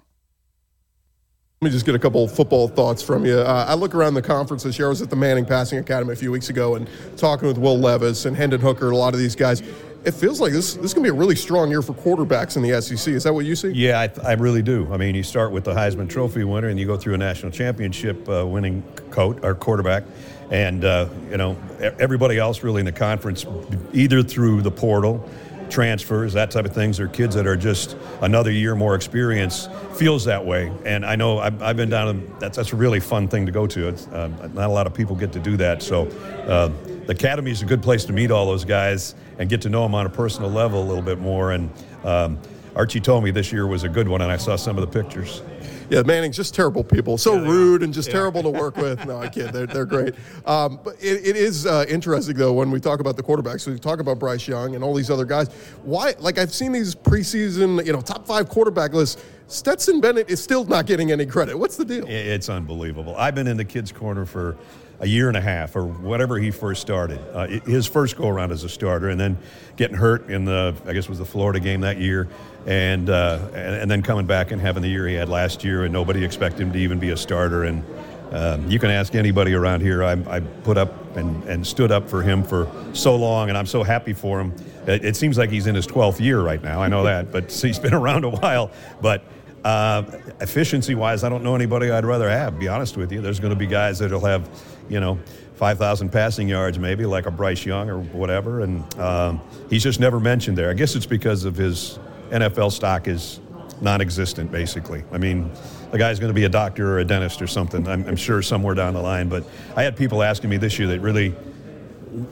Let 1.66 1.72
me 1.72 1.78
just 1.78 1.88
get 1.88 1.96
a 1.96 2.00
couple 2.00 2.28
football 2.28 2.68
thoughts 2.68 3.02
from 3.02 3.26
you. 3.26 3.40
Uh, 3.40 3.66
I 3.68 3.74
look 3.74 3.96
around 3.96 4.14
the 4.14 4.22
conference 4.22 4.62
this 4.62 4.78
year. 4.78 4.88
I 4.88 4.90
was 4.90 5.02
at 5.02 5.10
the 5.10 5.16
Manning 5.16 5.48
Passing 5.48 5.80
Academy 5.80 6.14
a 6.14 6.16
few 6.16 6.32
weeks 6.32 6.50
ago 6.50 6.76
and 6.76 6.88
talking 7.18 7.48
with 7.48 7.58
Will 7.58 7.80
Levis 7.80 8.26
and 8.26 8.38
Hendon 8.38 8.62
Hooker, 8.62 8.92
a 8.92 8.96
lot 8.96 9.16
of 9.16 9.20
these 9.20 9.36
guys 9.36 9.64
it 10.04 10.14
feels 10.14 10.40
like 10.40 10.54
this, 10.54 10.76
this 10.76 10.86
is 10.86 10.94
going 10.94 11.04
to 11.04 11.12
be 11.12 11.18
a 11.18 11.20
really 11.20 11.36
strong 11.36 11.72
year 11.72 11.82
for 11.82 11.96
quarterbacks 11.96 12.58
in 12.58 12.62
the 12.62 12.80
SEC. 12.80 13.12
Is 13.12 13.24
that 13.24 13.34
what 13.34 13.46
you 13.46 13.56
see? 13.56 13.70
Yeah, 13.70 14.00
I, 14.00 14.30
I 14.30 14.34
really 14.34 14.62
do. 14.62 14.88
I 14.94 14.98
mean, 14.98 15.16
you 15.16 15.24
start 15.24 15.52
with 15.52 15.64
the 15.64 15.74
Heisman 15.74 16.08
Trophy 16.08 16.44
winner 16.44 16.68
and 16.68 16.80
you 16.80 16.86
go 16.86 16.96
through 16.96 17.16
a 17.16 17.18
national 17.18 17.52
championship 17.52 18.30
uh, 18.30 18.46
winning 18.46 18.84
coach 19.10 19.40
or 19.42 19.56
quarterback. 19.56 20.04
And, 20.52 20.86
uh, 20.86 21.10
you 21.32 21.38
know, 21.38 21.58
everybody 21.80 22.38
else 22.38 22.62
really 22.62 22.82
in 22.82 22.86
the 22.86 22.92
conference, 22.92 23.48
either 23.94 24.22
through 24.22 24.62
the 24.62 24.70
portal, 24.70 25.28
transfers, 25.76 26.32
that 26.32 26.52
type 26.52 26.64
of 26.64 26.74
things, 26.74 27.02
or 27.02 27.08
kids 27.10 27.36
that 27.36 27.46
are 27.46 27.58
just 27.58 27.98
another 28.22 28.50
year 28.50 28.76
more 28.76 28.96
experience, 28.96 29.68
feels 29.96 30.24
that 30.24 30.44
way. 30.44 30.72
And 30.86 31.06
I 31.06 31.18
know 31.18 31.40
I've, 31.40 31.62
I've 31.62 31.76
been 31.76 31.90
down, 31.90 32.34
that's, 32.40 32.56
that's 32.56 32.72
a 32.72 32.78
really 32.78 33.02
fun 33.02 33.28
thing 33.28 33.46
to 33.46 33.52
go 33.52 33.68
to. 33.68 33.90
Uh, 33.90 34.30
not 34.54 34.70
a 34.70 34.74
lot 34.74 34.88
of 34.88 34.94
people 34.94 35.18
get 35.18 35.34
to 35.34 35.40
do 35.40 35.58
that. 35.58 35.84
So, 35.84 36.08
uh, 36.48 36.72
the 37.06 37.12
academy 37.12 37.52
is 37.52 37.62
a 37.62 37.66
good 37.66 37.84
place 37.84 38.06
to 38.06 38.14
meet 38.14 38.32
all 38.32 38.48
those 38.48 38.66
guys 38.66 39.16
and 39.38 39.48
get 39.48 39.62
to 39.62 39.70
know 39.70 39.84
them 39.84 39.94
on 39.94 40.06
a 40.06 40.10
personal 40.10 40.50
level 40.50 40.82
a 40.82 40.88
little 40.88 41.04
bit 41.04 41.20
more. 41.20 41.52
And 41.52 41.70
um, 42.04 42.40
Archie 42.76 43.00
told 43.00 43.24
me 43.24 43.32
this 43.32 43.52
year 43.52 43.68
was 43.68 43.84
a 43.84 43.90
good 43.90 44.08
one, 44.08 44.22
and 44.22 44.32
I 44.32 44.38
saw 44.38 44.56
some 44.56 44.78
of 44.78 44.82
the 44.90 45.04
pictures. 45.04 45.42
Yeah, 45.90 46.02
Manning's 46.02 46.36
just 46.36 46.56
terrible 46.56 46.84
people. 46.84 47.18
So 47.18 47.36
yeah, 47.36 47.48
rude 47.48 47.84
and 47.84 47.94
just 47.94 48.10
yeah. 48.10 48.16
terrible 48.16 48.42
to 48.44 48.50
work 48.50 48.76
with. 48.76 49.06
No, 49.06 49.20
I 49.20 49.30
kid. 49.30 49.54
They're, 49.54 49.68
they're 49.68 49.86
great. 49.86 50.16
Um, 50.46 50.80
but 50.84 50.96
it, 50.96 51.26
it 51.26 51.36
is 51.36 51.66
uh, 51.66 51.86
interesting, 51.88 52.36
though, 52.36 52.54
when 52.54 52.72
we 52.72 52.80
talk 52.80 53.00
about 53.00 53.18
the 53.18 53.24
quarterbacks. 53.24 53.68
We 53.68 53.78
talk 53.78 54.00
about 54.00 54.20
Bryce 54.20 54.48
Young 54.48 54.76
and 54.76 54.84
all 54.84 54.94
these 54.94 55.12
other 55.12 55.26
guys. 55.26 55.50
Why? 55.84 56.16
Like, 56.20 56.38
I've 56.40 56.54
seen 56.54 56.72
these 56.72 56.96
preseason, 56.96 57.86
you 57.86 57.94
know, 57.94 58.02
top 58.02 58.26
five 58.26 58.50
quarterback 58.50 58.94
lists. 58.94 59.24
Stetson 59.48 60.02
Bennett 60.02 60.30
is 60.30 60.42
still 60.42 60.66
not 60.66 60.88
getting 60.88 61.12
any 61.12 61.26
credit. 61.26 61.58
What's 61.58 61.78
the 61.78 61.86
deal? 61.86 62.06
It's 62.08 62.50
unbelievable. 62.50 63.16
I've 63.16 63.36
been 63.36 63.48
in 63.48 63.58
the 63.58 63.66
kids' 63.66 63.92
corner 63.92 64.26
for 64.26 64.58
a 65.00 65.08
year 65.08 65.28
and 65.28 65.38
a 65.38 65.42
half 65.42 65.76
or 65.76 65.86
whatever 65.86 66.38
he 66.40 66.52
first 66.52 66.82
started. 66.82 67.20
Uh, 67.34 67.48
his 67.48 67.86
first 67.86 68.18
go 68.18 68.28
around 68.28 68.52
as 68.52 68.64
a 68.64 68.70
starter, 68.70 69.10
and 69.10 69.20
then 69.20 69.38
getting 69.76 69.98
hurt 69.98 70.30
in 70.30 70.46
the 70.46 70.74
I 70.86 70.94
guess 70.94 71.04
it 71.04 71.10
was 71.10 71.20
the 71.20 71.26
Florida 71.26 71.60
game 71.60 71.82
that 71.82 72.00
year, 72.00 72.28
and, 72.66 73.10
uh, 73.10 73.40
and, 73.54 73.76
and 73.76 73.92
then 73.92 74.02
coming 74.02 74.26
back 74.26 74.52
and 74.52 74.60
having 74.60 74.82
the 74.82 74.90
year 74.90 75.08
he 75.08 75.16
had 75.16 75.30
last 75.30 75.64
year, 75.64 75.84
and 75.84 75.94
nobody 75.94 76.24
expected 76.24 76.62
him 76.62 76.74
to 76.74 76.80
even 76.80 77.00
be 77.00 77.12
a 77.12 77.18
starter. 77.18 77.64
And 77.64 77.84
um, 78.32 78.70
you 78.70 78.80
can 78.80 78.90
ask 78.90 79.16
anybody 79.16 79.54
around 79.54 79.82
here. 79.82 80.04
I, 80.04 80.14
I 80.28 80.40
put 80.40 80.78
up 80.78 81.16
and, 81.16 81.44
and 81.44 81.66
stood 81.66 81.92
up 81.92 82.10
for 82.10 82.22
him 82.22 82.44
for 82.44 82.70
so 82.94 83.16
long, 83.16 83.50
and 83.50 83.58
I'm 83.58 83.68
so 83.68 83.84
happy 83.84 84.14
for 84.14 84.42
him. 84.42 84.54
It, 84.88 85.06
it 85.06 85.16
seems 85.16 85.38
like 85.38 85.50
he's 85.50 85.68
in 85.68 85.76
his 85.76 85.88
12th 85.88 86.20
year 86.20 86.42
right 86.42 86.62
now. 86.62 86.82
I 86.82 86.88
know 86.88 87.04
that, 87.04 87.32
but 87.32 87.52
he's 87.52 87.80
been 87.80 87.94
around 87.94 88.24
a 88.24 88.30
while. 88.30 88.72
But 89.02 89.24
uh, 89.64 90.04
efficiency 90.42 90.96
wise, 90.96 91.24
I 91.24 91.30
don't 91.30 91.44
know 91.44 91.56
anybody 91.56 91.92
I'd 91.92 92.06
rather 92.06 92.30
have, 92.30 92.60
be 92.60 92.68
honest 92.68 92.98
with 92.98 93.12
you. 93.12 93.22
There's 93.22 93.40
going 93.40 93.54
to 93.54 93.60
be 93.60 93.68
guys 93.68 94.00
that'll 94.00 94.26
have, 94.26 94.50
you 94.90 95.00
know, 95.00 95.20
5,000 95.56 96.10
passing 96.10 96.50
yards 96.50 96.78
maybe, 96.78 97.06
like 97.06 97.28
a 97.28 97.32
Bryce 97.32 97.66
Young 97.66 97.90
or 97.90 98.00
whatever. 98.00 98.62
And 98.62 99.00
um, 99.00 99.42
he's 99.70 99.84
just 99.84 100.00
never 100.00 100.20
mentioned 100.20 100.58
there. 100.58 100.70
I 100.70 100.74
guess 100.74 100.96
it's 100.96 101.06
because 101.06 101.46
of 101.46 101.56
his 101.56 101.98
NFL 102.32 102.72
stock 102.72 103.08
is 103.08 103.40
non 103.82 104.02
existent, 104.02 104.52
basically. 104.52 105.04
I 105.12 105.18
mean, 105.18 105.52
the 105.92 105.98
guy's 105.98 106.20
going 106.20 106.30
to 106.30 106.34
be 106.34 106.46
a 106.46 106.50
doctor 106.50 106.94
or 106.94 107.00
a 107.00 107.06
dentist 107.06 107.42
or 107.42 107.48
something, 107.48 107.88
I'm, 107.88 108.08
I'm 108.08 108.16
sure, 108.16 108.42
somewhere 108.42 108.76
down 108.76 108.94
the 108.94 109.02
line. 109.02 109.30
But 109.30 109.46
I 109.76 109.84
had 109.84 109.96
people 109.96 110.24
asking 110.24 110.50
me 110.50 110.58
this 110.58 110.80
year 110.80 110.88
that 110.90 111.00
really 111.00 111.36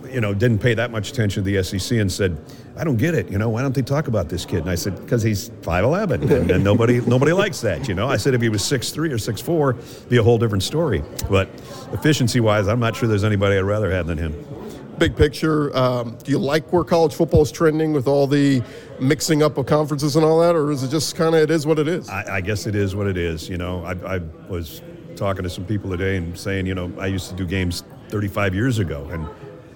you 0.10 0.22
know, 0.22 0.34
didn't 0.34 0.60
pay 0.60 0.74
that 0.74 0.92
much 0.92 1.12
attention 1.12 1.44
to 1.44 1.52
the 1.52 1.62
SEC 1.64 1.98
and 1.98 2.12
said, 2.12 2.38
I 2.78 2.84
don't 2.84 2.98
get 2.98 3.14
it. 3.14 3.30
You 3.30 3.38
know, 3.38 3.50
why 3.50 3.62
don't 3.62 3.76
they 3.76 3.82
talk 3.82 4.08
about 4.08 4.30
this 4.30 4.46
kid? 4.46 4.60
And 4.60 4.70
I 4.70 4.76
said, 4.76 4.96
because 5.00 5.22
he's 5.22 5.50
5'11", 5.50 6.32
and, 6.32 6.52
and 6.52 6.64
nobody 6.64 7.02
nobody 7.06 7.34
likes 7.34 7.62
that. 7.62 7.88
You 7.88 7.94
know, 7.94 8.08
I 8.08 8.18
said 8.18 8.34
if 8.34 8.42
he 8.42 8.50
was 8.50 8.62
6'3 8.62 9.12
or 9.12 9.16
6'4, 9.16 10.10
be 10.10 10.18
a 10.18 10.24
whole 10.24 10.38
different 10.38 10.64
story. 10.64 11.04
But 11.30 11.50
efficiency-wise, 11.92 12.68
I'm 12.68 12.80
not 12.80 12.96
sure 12.96 13.10
there's 13.10 13.24
anybody 13.24 13.58
I'd 13.58 13.62
rather 13.62 13.92
have 13.92 14.08
than 14.08 14.18
him. 14.18 14.34
Big 14.98 15.16
picture, 15.16 15.76
um, 15.76 16.18
do 16.24 16.32
you 16.32 16.38
like 16.38 16.72
where 16.72 16.84
college 16.84 17.14
football 17.14 17.42
is 17.42 17.52
trending 17.52 17.94
with 17.94 18.08
all 18.08 18.28
the 18.28 18.64
mixing 19.00 19.42
up 19.42 19.58
of 19.58 19.66
conferences 19.66 20.16
and 20.16 20.24
all 20.24 20.40
that, 20.40 20.56
or 20.56 20.72
is 20.72 20.84
it 20.84 20.90
just 20.90 21.16
kind 21.16 21.34
of 21.36 21.42
it 21.42 21.50
is 21.50 21.66
what 21.66 21.80
it 21.80 21.88
is? 21.88 22.08
I, 22.10 22.36
I, 22.36 22.42
guess 22.42 22.68
it 22.68 22.76
is 22.76 22.96
what 22.96 23.08
it 23.08 23.18
is. 23.18 23.50
You 23.50 23.58
know, 23.58 23.84
I, 23.84 24.16
I 24.16 24.18
was 24.48 24.82
talking 25.16 25.44
to 25.44 25.50
some 25.50 25.66
people 25.66 25.90
today 25.90 26.18
and 26.18 26.38
saying, 26.38 26.68
you 26.68 26.76
know, 26.76 26.92
I 27.00 27.08
used 27.08 27.30
to 27.30 27.36
do 27.36 27.46
games 27.46 27.84
35 28.10 28.54
years 28.54 28.80
ago, 28.80 29.08
and 29.12 29.28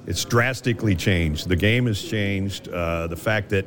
it's 0.05 0.23
drastically 0.23 0.95
changed. 0.95 1.49
The 1.49 1.55
game 1.55 1.87
has 1.87 2.01
changed. 2.01 2.69
Uh, 2.69 3.07
the 3.07 3.17
fact 3.17 3.49
that 3.49 3.65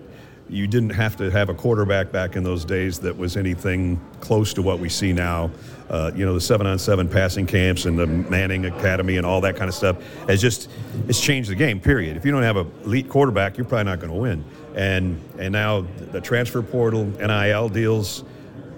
you 0.51 0.67
didn't 0.67 0.91
have 0.91 1.17
to 1.17 1.31
have 1.31 1.49
a 1.49 1.55
quarterback 1.55 2.11
back 2.11 2.35
in 2.35 2.43
those 2.43 2.65
days 2.65 2.99
that 2.99 3.17
was 3.17 3.37
anything 3.37 4.01
close 4.21 4.53
to 4.55 4.63
what 4.63 4.81
we 4.81 4.89
see 4.89 5.13
now. 5.13 5.51
Uh, 5.89 6.11
you 6.15 6.27
know, 6.27 6.35
the 6.35 6.41
seven-on-seven 6.41 7.09
passing 7.09 7.47
camps 7.47 7.85
and 7.85 7.99
the 7.99 8.07
Manning 8.07 8.67
Academy 8.67 9.17
and 9.17 9.25
all 9.25 9.41
that 9.41 9.57
kind 9.57 9.69
of 9.69 9.75
stuff 9.75 9.97
has 10.27 10.41
just 10.41 10.69
it's 11.09 11.21
changed 11.21 11.51
the 11.51 11.55
game. 11.55 11.81
Period. 11.81 12.17
If 12.17 12.25
you 12.25 12.33
don't 12.33 12.43
have 12.43 12.57
a 12.57 12.67
elite 12.85 13.09
quarterback, 13.09 13.57
you're 13.57 13.65
probably 13.65 13.85
not 13.85 14.01
going 14.01 14.13
to 14.13 14.19
win. 14.19 14.45
And 14.75 15.21
and 15.39 15.53
now 15.53 15.87
the 16.13 16.21
transfer 16.21 16.63
portal, 16.63 17.05
NIL 17.05 17.69
deals, 17.69 18.25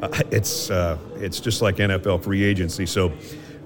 uh, 0.02 0.08
it's 0.30 0.70
uh, 0.70 0.98
it's 1.16 1.40
just 1.40 1.62
like 1.62 1.76
NFL 1.76 2.22
free 2.22 2.44
agency. 2.44 2.86
So 2.86 3.12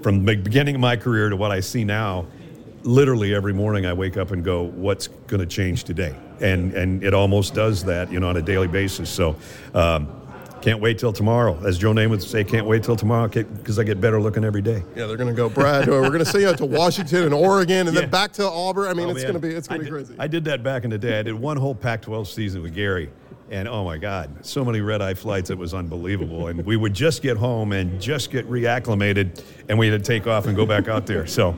from 0.01 0.23
the 0.25 0.35
beginning 0.35 0.75
of 0.75 0.81
my 0.81 0.95
career 0.95 1.29
to 1.29 1.35
what 1.35 1.51
I 1.51 1.59
see 1.59 1.83
now 1.83 2.25
literally 2.83 3.35
every 3.35 3.53
morning 3.53 3.85
I 3.85 3.91
wake 3.91 4.15
up 4.15 4.31
and 4.31 4.43
go, 4.43 4.63
what's 4.63 5.07
going 5.07 5.41
to 5.41 5.45
change 5.45 5.83
today? 5.83 6.15
And 6.41 6.73
and 6.73 7.03
it 7.03 7.13
almost 7.13 7.53
does 7.53 7.83
that, 7.85 8.11
you 8.11 8.19
know, 8.19 8.29
on 8.29 8.37
a 8.37 8.41
daily 8.41 8.67
basis. 8.67 9.09
So. 9.09 9.35
Um, 9.73 10.13
can't 10.61 10.81
wait 10.81 10.97
till 10.97 11.13
tomorrow. 11.13 11.57
As 11.65 11.77
Joe 11.77 11.93
Namath 11.93 12.09
would 12.09 12.23
say, 12.23 12.43
can't 12.43 12.65
wait 12.65 12.83
till 12.83 12.95
tomorrow 12.95 13.27
because 13.27 13.79
I 13.79 13.83
get 13.83 14.01
better 14.01 14.19
looking 14.19 14.43
every 14.43 14.61
day. 14.61 14.83
Yeah, 14.95 15.05
they're 15.05 15.17
going 15.17 15.29
to 15.29 15.35
go, 15.35 15.49
Brad. 15.49 15.87
we're 15.87 16.07
going 16.07 16.19
to 16.19 16.25
send 16.25 16.41
you 16.41 16.49
out 16.49 16.57
to 16.57 16.65
Washington 16.65 17.23
and 17.23 17.33
Oregon, 17.33 17.87
and 17.87 17.95
yeah. 17.95 18.01
then 18.01 18.09
back 18.09 18.33
to 18.33 18.49
Auburn. 18.49 18.89
I 18.89 18.93
mean, 18.93 19.07
oh, 19.07 19.11
it's 19.11 19.21
going 19.21 19.35
to 19.35 19.39
be 19.39 19.49
it's 19.49 19.67
going 19.67 19.81
to 19.81 19.85
be 19.85 19.91
crazy. 19.91 20.15
I 20.19 20.27
did 20.27 20.43
that 20.45 20.63
back 20.63 20.83
in 20.83 20.89
the 20.89 20.97
day. 20.97 21.19
I 21.19 21.23
did 21.23 21.35
one 21.35 21.57
whole 21.57 21.75
Pac-12 21.75 22.27
season 22.27 22.63
with 22.63 22.73
Gary, 22.73 23.09
and 23.49 23.67
oh 23.67 23.85
my 23.85 23.97
God, 23.97 24.45
so 24.45 24.65
many 24.65 24.81
red 24.81 25.01
eye 25.01 25.13
flights. 25.13 25.49
It 25.49 25.57
was 25.57 25.73
unbelievable. 25.73 26.47
And 26.47 26.65
we 26.65 26.75
would 26.75 26.93
just 26.93 27.21
get 27.21 27.37
home 27.37 27.71
and 27.71 28.01
just 28.01 28.31
get 28.31 28.49
reacclimated, 28.49 29.43
and 29.69 29.77
we 29.77 29.87
had 29.87 30.03
to 30.03 30.05
take 30.05 30.27
off 30.27 30.47
and 30.47 30.55
go 30.55 30.65
back 30.65 30.87
out 30.87 31.05
there. 31.05 31.27
So 31.27 31.55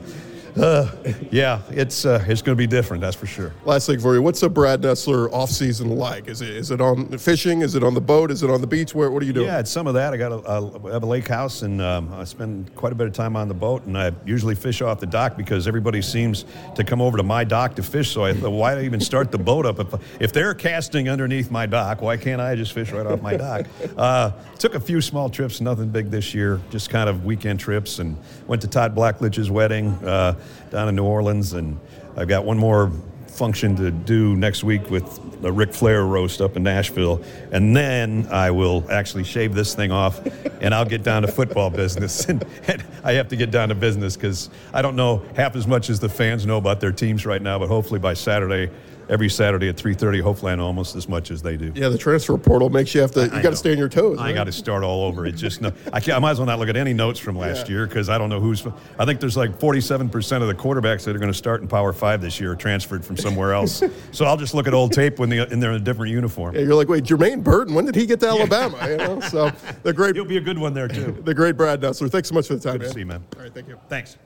Uh, 0.56 0.90
yeah, 1.30 1.60
it's 1.70 2.04
uh, 2.04 2.24
it's 2.26 2.42
going 2.42 2.56
to 2.56 2.60
be 2.60 2.66
different, 2.66 3.00
that's 3.00 3.16
for 3.16 3.26
sure. 3.26 3.52
Last 3.64 3.86
thing 3.86 4.00
for 4.00 4.14
you, 4.14 4.22
what's 4.22 4.42
a 4.42 4.48
Brad 4.48 4.82
Nessler 4.82 5.32
off 5.32 5.50
season 5.50 5.90
like? 5.90 6.28
Is 6.28 6.42
it 6.42 6.50
is 6.50 6.70
it 6.70 6.80
on 6.80 7.16
fishing? 7.18 7.62
Is 7.62 7.74
it 7.74 7.84
on 7.84 7.94
the 7.94 8.00
boat? 8.00 8.30
Is 8.30 8.42
it 8.42 8.50
on 8.50 8.60
the 8.60 8.66
beach? 8.66 8.94
Where 8.94 9.10
what 9.10 9.22
are 9.22 9.26
you 9.26 9.32
doing? 9.32 9.46
Yeah, 9.46 9.60
it's 9.60 9.70
some 9.70 9.86
of 9.86 9.94
that. 9.94 10.12
I 10.12 10.16
got 10.16 10.32
a, 10.32 10.38
a, 10.38 10.92
have 10.92 11.02
a 11.02 11.06
lake 11.06 11.28
house, 11.28 11.62
and 11.62 11.80
um, 11.80 12.12
I 12.12 12.24
spend 12.24 12.74
quite 12.74 12.92
a 12.92 12.96
bit 12.96 13.06
of 13.06 13.12
time 13.12 13.36
on 13.36 13.48
the 13.48 13.54
boat, 13.54 13.84
and 13.86 13.96
I 13.96 14.12
usually 14.24 14.54
fish 14.54 14.82
off 14.82 15.00
the 15.00 15.06
dock 15.06 15.36
because 15.36 15.68
everybody 15.68 16.02
seems 16.02 16.44
to 16.74 16.84
come 16.84 17.00
over 17.00 17.16
to 17.16 17.22
my 17.22 17.44
dock 17.44 17.76
to 17.76 17.82
fish. 17.82 18.10
So 18.10 18.24
I 18.24 18.32
thought, 18.32 18.50
why 18.50 18.80
even 18.82 19.00
start 19.00 19.30
the 19.30 19.38
boat 19.38 19.66
up 19.66 19.78
if 19.78 20.20
if 20.20 20.32
they're 20.32 20.54
casting 20.54 21.08
underneath 21.08 21.50
my 21.50 21.66
dock? 21.66 22.02
Why 22.02 22.16
can't 22.16 22.40
I 22.40 22.56
just 22.56 22.72
fish 22.72 22.90
right 22.90 23.06
off 23.06 23.22
my 23.22 23.36
dock? 23.36 23.66
Uh, 23.96 24.32
took 24.58 24.74
a 24.74 24.80
few 24.80 25.00
small 25.00 25.28
trips, 25.28 25.60
nothing 25.60 25.88
big 25.88 26.10
this 26.10 26.32
year, 26.32 26.60
just 26.70 26.90
kind 26.90 27.08
of 27.08 27.24
weekend 27.24 27.60
trips, 27.60 27.98
and 27.98 28.16
went 28.46 28.62
to 28.62 28.68
Todd 28.68 28.94
Blackledge's 28.94 29.50
wedding 29.50 29.88
uh, 30.04 30.39
down 30.70 30.88
in 30.88 30.96
New 30.96 31.04
Orleans, 31.04 31.52
and 31.52 31.78
I've 32.16 32.28
got 32.28 32.44
one 32.44 32.58
more 32.58 32.90
function 33.28 33.76
to 33.76 33.90
do 33.90 34.36
next 34.36 34.64
week 34.64 34.90
with 34.90 35.40
the 35.40 35.50
Ric 35.50 35.72
Flair 35.72 36.04
roast 36.04 36.40
up 36.40 36.56
in 36.56 36.62
Nashville, 36.62 37.22
and 37.52 37.74
then 37.74 38.28
I 38.30 38.50
will 38.50 38.84
actually 38.90 39.24
shave 39.24 39.54
this 39.54 39.74
thing 39.74 39.90
off, 39.90 40.20
and 40.60 40.74
I'll 40.74 40.84
get 40.84 41.02
down 41.02 41.22
to 41.22 41.28
football 41.28 41.70
business. 41.70 42.26
And, 42.30 42.44
and 42.68 42.84
I 43.02 43.14
have 43.14 43.28
to 43.28 43.36
get 43.36 43.50
down 43.50 43.70
to 43.70 43.74
business 43.74 44.14
because 44.16 44.50
I 44.72 44.82
don't 44.82 44.94
know 44.94 45.22
half 45.34 45.56
as 45.56 45.66
much 45.66 45.90
as 45.90 45.98
the 45.98 46.08
fans 46.08 46.46
know 46.46 46.58
about 46.58 46.80
their 46.80 46.92
teams 46.92 47.24
right 47.26 47.40
now, 47.40 47.58
but 47.58 47.68
hopefully 47.68 47.98
by 47.98 48.14
Saturday 48.14 48.70
every 49.10 49.28
Saturday 49.28 49.68
at 49.68 49.76
3:30. 49.76 50.20
Hopefully, 50.20 50.52
I 50.52 50.54
know 50.54 50.66
almost 50.66 50.96
as 50.96 51.08
much 51.08 51.30
as 51.30 51.42
they 51.42 51.56
do. 51.56 51.72
Yeah, 51.74 51.88
the 51.88 51.98
transfer 51.98 52.38
portal 52.38 52.70
makes 52.70 52.94
you 52.94 53.00
have 53.00 53.10
to. 53.12 53.24
You 53.24 53.42
got 53.42 53.50
to 53.50 53.56
stay 53.56 53.72
on 53.72 53.78
your 53.78 53.88
toes. 53.88 54.18
I 54.18 54.26
right? 54.26 54.34
got 54.34 54.44
to 54.44 54.52
start 54.52 54.84
all 54.84 55.04
over. 55.04 55.26
It's 55.26 55.40
just 55.40 55.60
no. 55.60 55.72
I, 55.92 56.00
can't, 56.00 56.16
I 56.16 56.18
might 56.20 56.30
as 56.32 56.38
well 56.38 56.46
not 56.46 56.58
look 56.58 56.68
at 56.68 56.76
any 56.76 56.94
notes 56.94 57.18
from 57.18 57.36
last 57.36 57.66
yeah. 57.66 57.74
year 57.74 57.86
because 57.86 58.08
I 58.08 58.16
don't 58.16 58.30
know 58.30 58.40
who's. 58.40 58.66
I 58.98 59.04
think 59.04 59.20
there's 59.20 59.36
like 59.36 59.58
47 59.58 60.08
percent 60.08 60.42
of 60.42 60.48
the 60.48 60.54
quarterbacks 60.54 61.04
that 61.04 61.14
are 61.14 61.18
going 61.18 61.32
to 61.32 61.38
start 61.38 61.60
in 61.60 61.68
Power 61.68 61.92
Five 61.92 62.20
this 62.22 62.40
year 62.40 62.52
are 62.52 62.56
transferred 62.56 63.04
from 63.04 63.16
somewhere 63.16 63.52
else. 63.52 63.82
so 64.12 64.24
I'll 64.24 64.36
just 64.36 64.54
look 64.54 64.66
at 64.66 64.74
old 64.74 64.92
tape 64.92 65.18
when 65.18 65.28
they 65.28 65.38
and 65.38 65.62
they're 65.62 65.72
in 65.72 65.76
a 65.76 65.84
different 65.84 66.12
uniform. 66.12 66.54
Yeah, 66.54 66.62
you're 66.62 66.74
like, 66.74 66.88
wait, 66.88 67.04
Jermaine 67.04 67.42
Burton, 67.42 67.74
when 67.74 67.84
did 67.84 67.94
he 67.94 68.06
get 68.06 68.20
to 68.20 68.28
Alabama? 68.28 68.78
you 68.88 68.96
know, 68.96 69.20
so 69.20 69.50
the 69.82 69.92
great. 69.92 70.14
He'll 70.20 70.24
be 70.24 70.36
a 70.36 70.40
good 70.40 70.58
one 70.58 70.74
there 70.74 70.88
too. 70.88 71.16
the 71.24 71.34
great 71.34 71.56
Brad 71.56 71.80
Nessler. 71.80 72.10
Thanks 72.10 72.28
so 72.28 72.34
much 72.34 72.46
for 72.46 72.54
the 72.54 72.60
time. 72.60 72.74
Good 72.74 72.82
man. 72.82 72.88
to 72.88 72.94
see 72.94 73.00
you, 73.00 73.06
man. 73.06 73.24
All 73.36 73.42
right, 73.42 73.54
thank 73.54 73.68
you. 73.68 73.78
Thanks. 73.88 74.16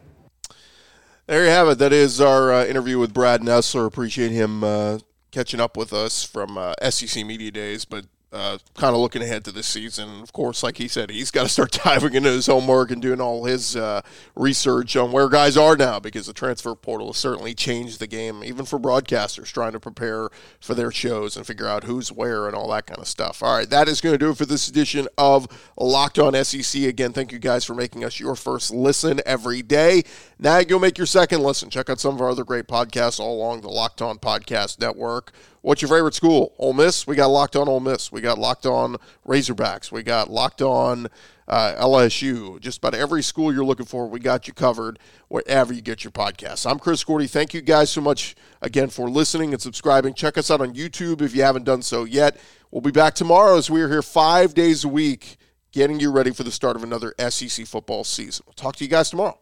There 1.26 1.42
you 1.44 1.50
have 1.50 1.68
it. 1.68 1.78
That 1.78 1.92
is 1.94 2.20
our 2.20 2.52
uh, 2.52 2.66
interview 2.66 2.98
with 2.98 3.14
Brad 3.14 3.40
Nessler. 3.40 3.86
Appreciate 3.86 4.30
him 4.30 4.62
uh, 4.62 4.98
catching 5.30 5.58
up 5.58 5.74
with 5.74 5.94
us 5.94 6.22
from 6.22 6.58
uh, 6.58 6.74
SEC 6.90 7.24
Media 7.24 7.50
Days, 7.50 7.86
but 7.86 8.04
uh, 8.34 8.58
kind 8.74 8.94
of 8.94 9.00
looking 9.00 9.22
ahead 9.22 9.44
to 9.44 9.52
this 9.52 9.68
season. 9.68 10.20
Of 10.20 10.32
course, 10.32 10.62
like 10.62 10.76
he 10.76 10.88
said, 10.88 11.10
he's 11.10 11.30
got 11.30 11.44
to 11.44 11.48
start 11.48 11.70
diving 11.84 12.14
into 12.14 12.30
his 12.30 12.46
homework 12.46 12.90
and 12.90 13.00
doing 13.00 13.20
all 13.20 13.44
his 13.44 13.76
uh, 13.76 14.02
research 14.34 14.96
on 14.96 15.12
where 15.12 15.28
guys 15.28 15.56
are 15.56 15.76
now 15.76 16.00
because 16.00 16.26
the 16.26 16.32
transfer 16.32 16.74
portal 16.74 17.08
has 17.08 17.16
certainly 17.16 17.54
changed 17.54 18.00
the 18.00 18.06
game, 18.08 18.42
even 18.42 18.64
for 18.64 18.78
broadcasters 18.78 19.52
trying 19.52 19.72
to 19.72 19.80
prepare 19.80 20.28
for 20.60 20.74
their 20.74 20.90
shows 20.90 21.36
and 21.36 21.46
figure 21.46 21.68
out 21.68 21.84
who's 21.84 22.10
where 22.10 22.46
and 22.46 22.56
all 22.56 22.68
that 22.70 22.86
kind 22.86 22.98
of 22.98 23.06
stuff. 23.06 23.42
All 23.42 23.56
right, 23.56 23.70
that 23.70 23.88
is 23.88 24.00
going 24.00 24.14
to 24.14 24.18
do 24.18 24.30
it 24.30 24.36
for 24.36 24.46
this 24.46 24.68
edition 24.68 25.06
of 25.16 25.46
Locked 25.78 26.18
On 26.18 26.34
SEC. 26.44 26.82
Again, 26.82 27.12
thank 27.12 27.30
you 27.30 27.38
guys 27.38 27.64
for 27.64 27.74
making 27.74 28.04
us 28.04 28.18
your 28.18 28.34
first 28.34 28.72
listen 28.72 29.20
every 29.24 29.62
day. 29.62 30.02
Now 30.40 30.58
you'll 30.58 30.80
make 30.80 30.98
your 30.98 31.06
second 31.06 31.42
listen. 31.42 31.70
Check 31.70 31.88
out 31.88 32.00
some 32.00 32.16
of 32.16 32.20
our 32.20 32.30
other 32.30 32.44
great 32.44 32.66
podcasts 32.66 33.20
all 33.20 33.36
along 33.36 33.60
the 33.60 33.68
Locked 33.68 34.02
On 34.02 34.18
Podcast 34.18 34.80
Network. 34.80 35.32
What's 35.64 35.80
your 35.80 35.88
favorite 35.88 36.12
school? 36.12 36.52
Ole 36.58 36.74
Miss. 36.74 37.06
We 37.06 37.16
got 37.16 37.28
locked 37.28 37.56
on 37.56 37.70
Ole 37.70 37.80
Miss. 37.80 38.12
We 38.12 38.20
got 38.20 38.38
locked 38.38 38.66
on 38.66 38.98
Razorbacks. 39.26 39.90
We 39.90 40.02
got 40.02 40.30
locked 40.30 40.60
on 40.60 41.06
uh, 41.48 41.72
LSU. 41.78 42.60
Just 42.60 42.76
about 42.76 42.94
every 42.94 43.22
school 43.22 43.50
you're 43.50 43.64
looking 43.64 43.86
for, 43.86 44.06
we 44.06 44.20
got 44.20 44.46
you 44.46 44.52
covered 44.52 44.98
wherever 45.28 45.72
you 45.72 45.80
get 45.80 46.04
your 46.04 46.10
podcasts. 46.10 46.70
I'm 46.70 46.78
Chris 46.78 47.02
Gordy. 47.02 47.26
Thank 47.26 47.54
you 47.54 47.62
guys 47.62 47.88
so 47.88 48.02
much 48.02 48.36
again 48.60 48.90
for 48.90 49.08
listening 49.08 49.54
and 49.54 49.62
subscribing. 49.62 50.12
Check 50.12 50.36
us 50.36 50.50
out 50.50 50.60
on 50.60 50.74
YouTube 50.74 51.22
if 51.22 51.34
you 51.34 51.42
haven't 51.42 51.64
done 51.64 51.80
so 51.80 52.04
yet. 52.04 52.36
We'll 52.70 52.82
be 52.82 52.90
back 52.90 53.14
tomorrow 53.14 53.56
as 53.56 53.70
we 53.70 53.80
are 53.80 53.88
here 53.88 54.02
five 54.02 54.52
days 54.52 54.84
a 54.84 54.88
week 54.88 55.38
getting 55.72 55.98
you 55.98 56.10
ready 56.12 56.30
for 56.30 56.42
the 56.42 56.52
start 56.52 56.76
of 56.76 56.82
another 56.82 57.14
SEC 57.30 57.66
football 57.66 58.04
season. 58.04 58.44
We'll 58.46 58.52
talk 58.52 58.76
to 58.76 58.84
you 58.84 58.90
guys 58.90 59.08
tomorrow. 59.08 59.38